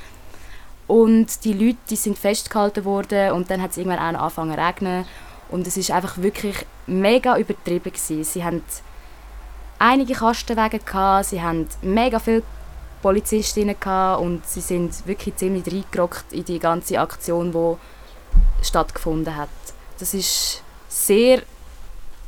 [0.86, 4.60] Und die Leute die sind festgehalten worden und dann hat es irgendwann auch angefangen zu
[4.60, 5.04] regnen.
[5.50, 8.24] Und es ist einfach wirklich mega übertrieben gewesen.
[8.24, 8.62] Sie haben
[9.78, 12.42] einige Kastenwege gehabt, sie haben mega viele
[13.02, 19.48] Polizistinnen gehabt und sie sind wirklich ziemlich reingerockt in die ganze Aktion, die stattgefunden hat.
[19.98, 21.42] Das ist sehr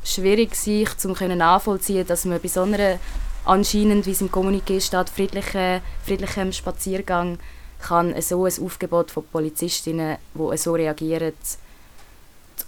[0.03, 2.99] schwierig, sich zu nachvollziehen, dass man bei
[3.45, 7.37] anscheinend, wie es im Kommuniqué steht, friedlichen, friedlichem Spaziergang
[7.79, 11.33] kann so ein Aufgebot von Polizistinnen, die so reagieren,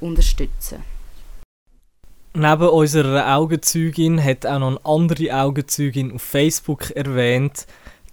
[0.02, 0.84] unterstützen.
[2.34, 7.66] Neben unserer Augenzeugin hat auch noch eine andere Augenzeugin auf Facebook erwähnt,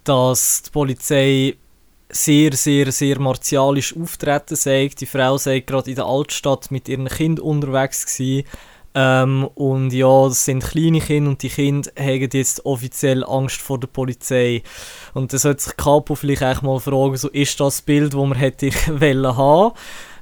[0.05, 1.57] dass die Polizei
[2.09, 4.89] sehr, sehr, sehr martialisch auftreten sei.
[4.97, 8.47] Die Frau sei gerade in der Altstadt mit ihren Kind unterwegs gewesen.
[8.95, 13.79] Ähm, und ja, das sind kleine Kinder und die Kinder haben jetzt offiziell Angst vor
[13.79, 14.61] der Polizei.
[15.13, 18.37] Und da sollte sich Capo vielleicht auch mal fragen, so ist das Bild, das man
[18.37, 19.73] hätte wollen haben?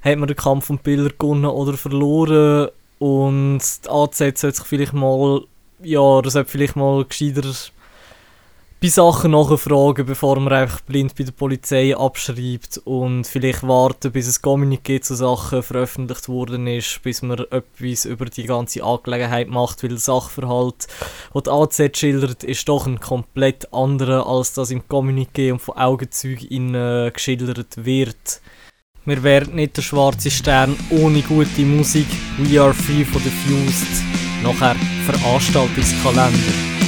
[0.02, 2.70] Hat man den Kampf um Bilder gewonnen oder verloren?
[3.00, 5.42] Und die AZ sollte sich vielleicht mal,
[5.84, 7.42] ja, oder sollte vielleicht mal gescheiter
[8.82, 14.28] bei Sachen nachfragen, bevor man einfach blind bei der Polizei abschreibt und vielleicht warten, bis
[14.28, 19.84] ein Kommuniqué zu Sachen veröffentlicht worden ist, bis man etwas über die ganze Angelegenheit macht,
[19.84, 20.88] weil der Sachverhalt,
[21.36, 25.78] den die AZ schildert, ist doch ein komplett anderer, als das im Kommuniqué und von
[25.78, 28.42] Augenzeugen äh, geschildert wird.
[29.06, 32.08] Wir wären nicht der schwarze Stern ohne gute Musik.
[32.40, 34.04] We are free for the fused.
[34.42, 34.76] Nachher
[35.06, 36.81] Veranstaltungskalender.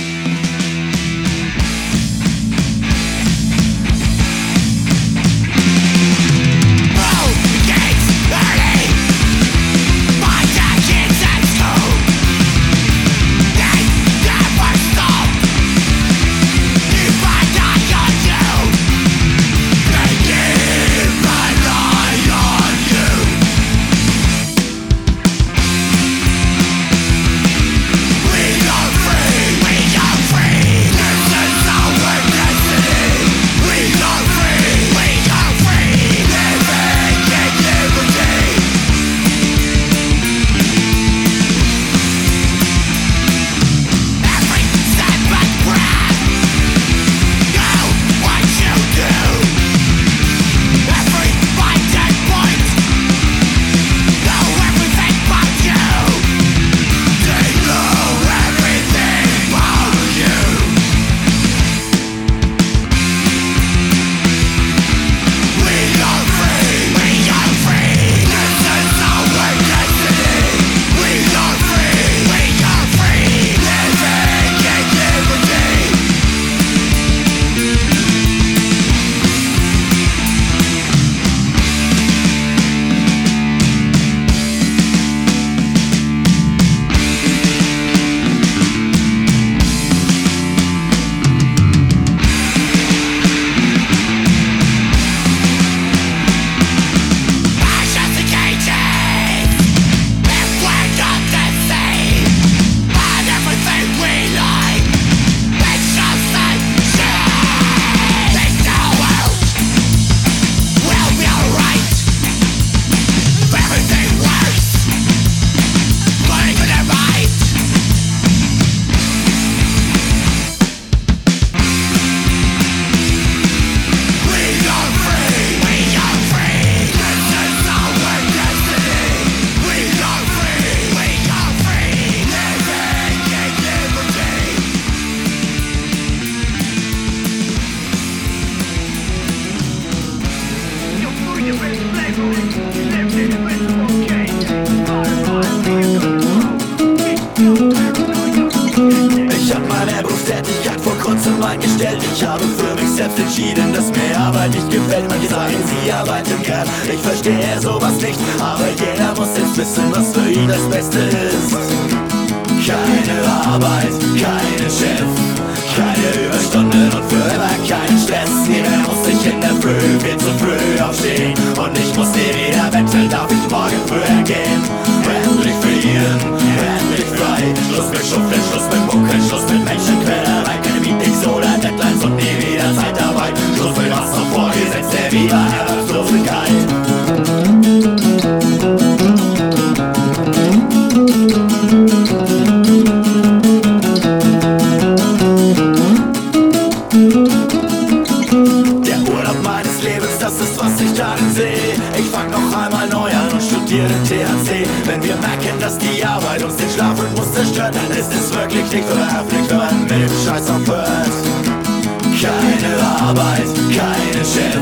[214.24, 214.56] Chef,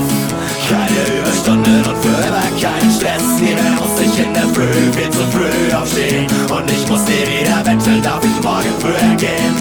[0.68, 3.22] keine Überstunden und für immer kein Stress.
[3.39, 7.62] Jeder muss sich in der Früh viel zu früh aufstehen und ich muss nie wieder
[7.62, 9.53] betteln, darf ich morgen früher gehen.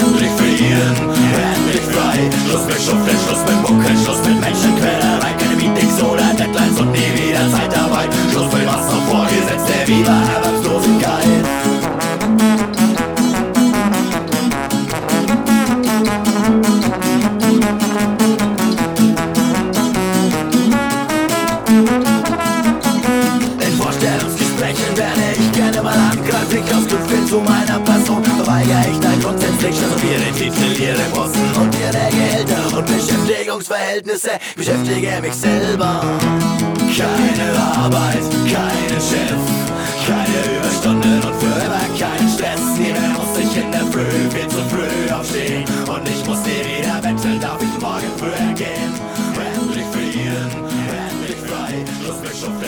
[0.00, 3.83] Endlich frieren, endlich frei, Schluss mit Schufteln, Schluss mit Muckeln,
[34.24, 34.56] Beschäftigungsverhältnisse.
[34.56, 36.00] Beschäftige mich selber.
[36.96, 39.42] Keine Arbeit, keine Chef,
[40.06, 42.60] keine Überstunden und für immer kein Stress.
[42.78, 47.00] Jeder muss sich in der Früh viel zu früh aufstehen und ich muss nie wieder
[47.00, 48.94] betteln, darf ich morgen früher gehen.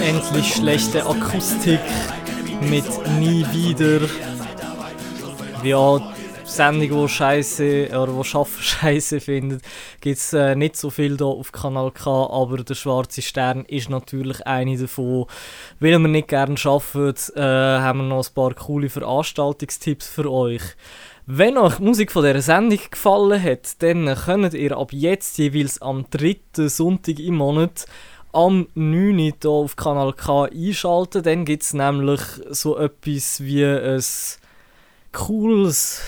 [0.00, 1.80] Endlich schlechte Akustik
[2.61, 2.84] mit
[3.18, 4.07] Nie wieder.
[5.62, 6.00] Ja,
[6.44, 9.62] Sendung, die Scheiße oder wo Schaffen Scheiße findet,
[10.01, 13.91] gibt es äh, nicht so viel hier auf Kanal K, aber der Schwarze Stern ist
[13.91, 15.27] natürlich eine davon.
[15.81, 20.62] Weil wir nicht gerne arbeiten, äh, haben wir noch ein paar coole Veranstaltungstipps für euch.
[21.27, 25.83] Wenn euch die Musik von dieser Sendung gefallen hat, dann könnt ihr ab jetzt jeweils
[25.83, 27.87] am dritten Sonntag im Monat
[28.33, 29.18] am 9.
[29.18, 31.22] Uhr hier auf Kanal K einschalten.
[31.22, 32.20] Dann gibt es nämlich
[32.51, 34.05] so etwas wie ein
[35.12, 36.03] cooles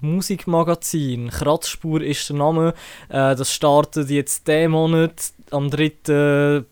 [0.00, 1.30] Musikmagazin.
[1.30, 2.74] Kratzspur ist der Name.
[3.08, 6.64] Äh, das startet jetzt diesen Monat am 3.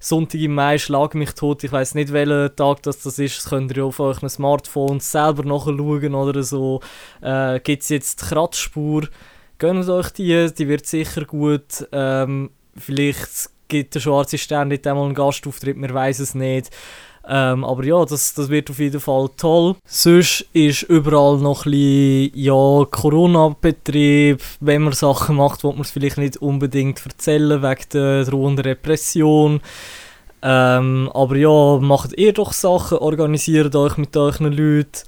[0.00, 0.78] Sonntag im Mai.
[0.78, 1.64] Schlag mich tot.
[1.64, 3.38] Ich weiß nicht, welcher Tag das, das ist.
[3.38, 6.80] Das könnt ihr auf euren Smartphones selber nachschauen oder so.
[7.20, 9.08] Äh, Gibt es jetzt Kratzspur.
[9.58, 11.88] Gönnt euch die, die wird sicher gut.
[11.90, 16.70] Ähm, vielleicht gibt der Schwarze Stern nicht einmal einen Gastauftritt, man weiß es nicht.
[17.30, 19.76] Ähm, aber ja, das, das wird auf jeden Fall toll.
[19.84, 24.40] Sonst ist überall noch ein bisschen ja, Corona-Betrieb.
[24.60, 29.60] Wenn man Sachen macht, wo man es vielleicht nicht unbedingt erzählen wegen der drohenden Repression.
[30.40, 35.02] Ähm, aber ja, macht ihr doch Sachen, organisiert euch mit euren Leuten.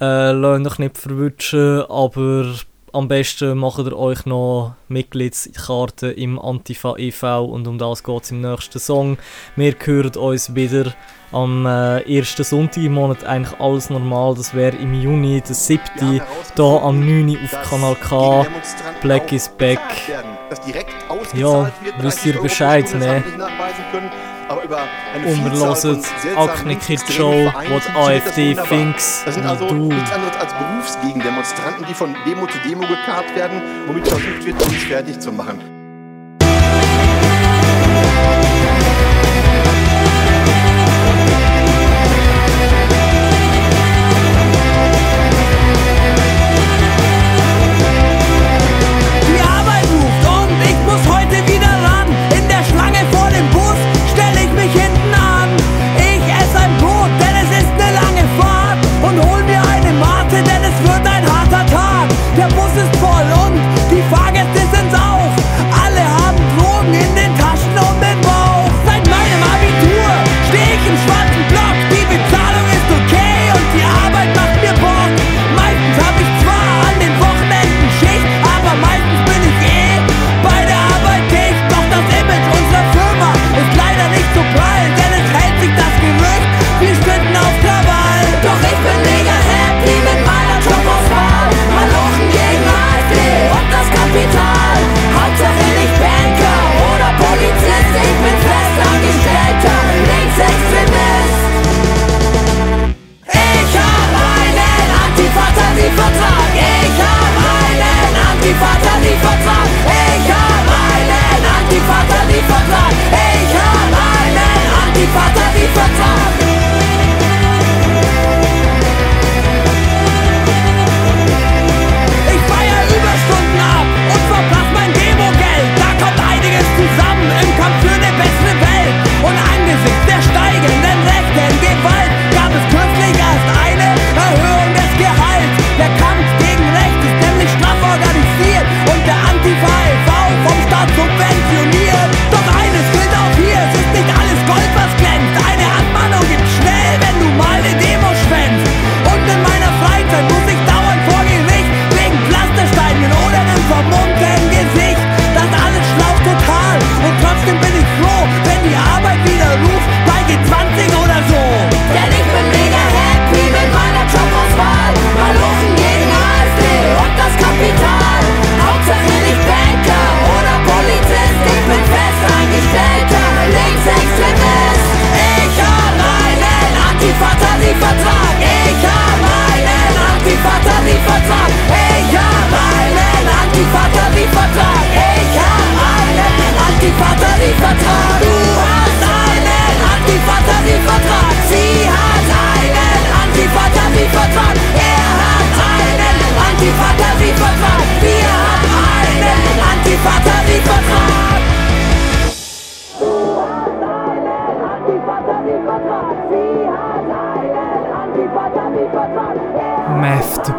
[0.00, 2.54] Äh, lasst euch nicht verwutschen, aber
[2.92, 7.44] am besten macht ihr euch noch Mitgliedskarte im Antifa e.V.
[7.44, 9.18] und um das geht es im nächsten Song.
[9.54, 10.94] Wir hören uns wieder
[11.32, 14.34] am äh, ersten Sonntag im Monat eigentlich alles normal.
[14.34, 15.82] Das wäre im Juni, der 7.
[15.98, 16.22] hier
[16.58, 17.28] am 9.
[17.30, 18.46] Uhr auf Kanal K.
[19.02, 19.80] Black is Back.
[21.34, 23.22] Ja, wisst ihr Bescheid, ne?
[24.50, 26.04] Und wir hören
[26.36, 29.92] Acne Kid Show, what AfD thinks, Das sind also du.
[29.92, 34.74] nichts anderes als Berufsgegendemonstranten, die von Demo zu Demo gekarrt werden, womit versucht wird, uns
[34.82, 35.79] fertig zu machen.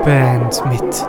[0.04, 1.08] Band mit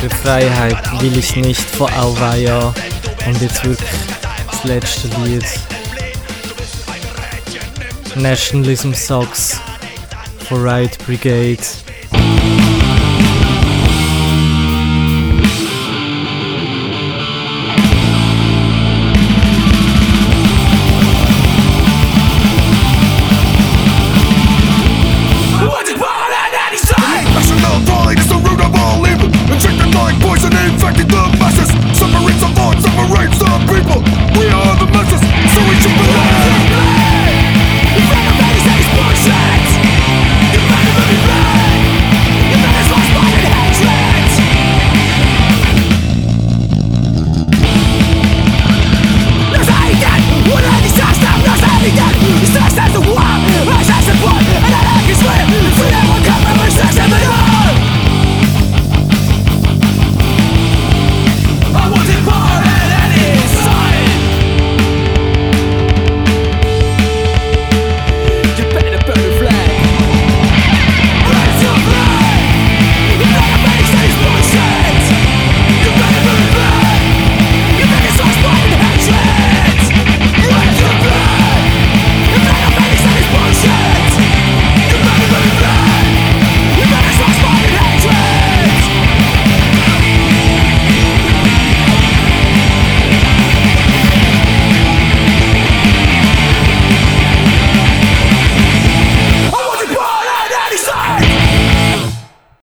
[0.00, 2.72] Eure Freiheit will ich nicht von Auweia.
[3.26, 3.90] Und jetzt wirklich
[4.50, 5.44] das letzte Lied.
[8.14, 9.60] Nationalism Sucks
[10.48, 11.58] for Right Brigade.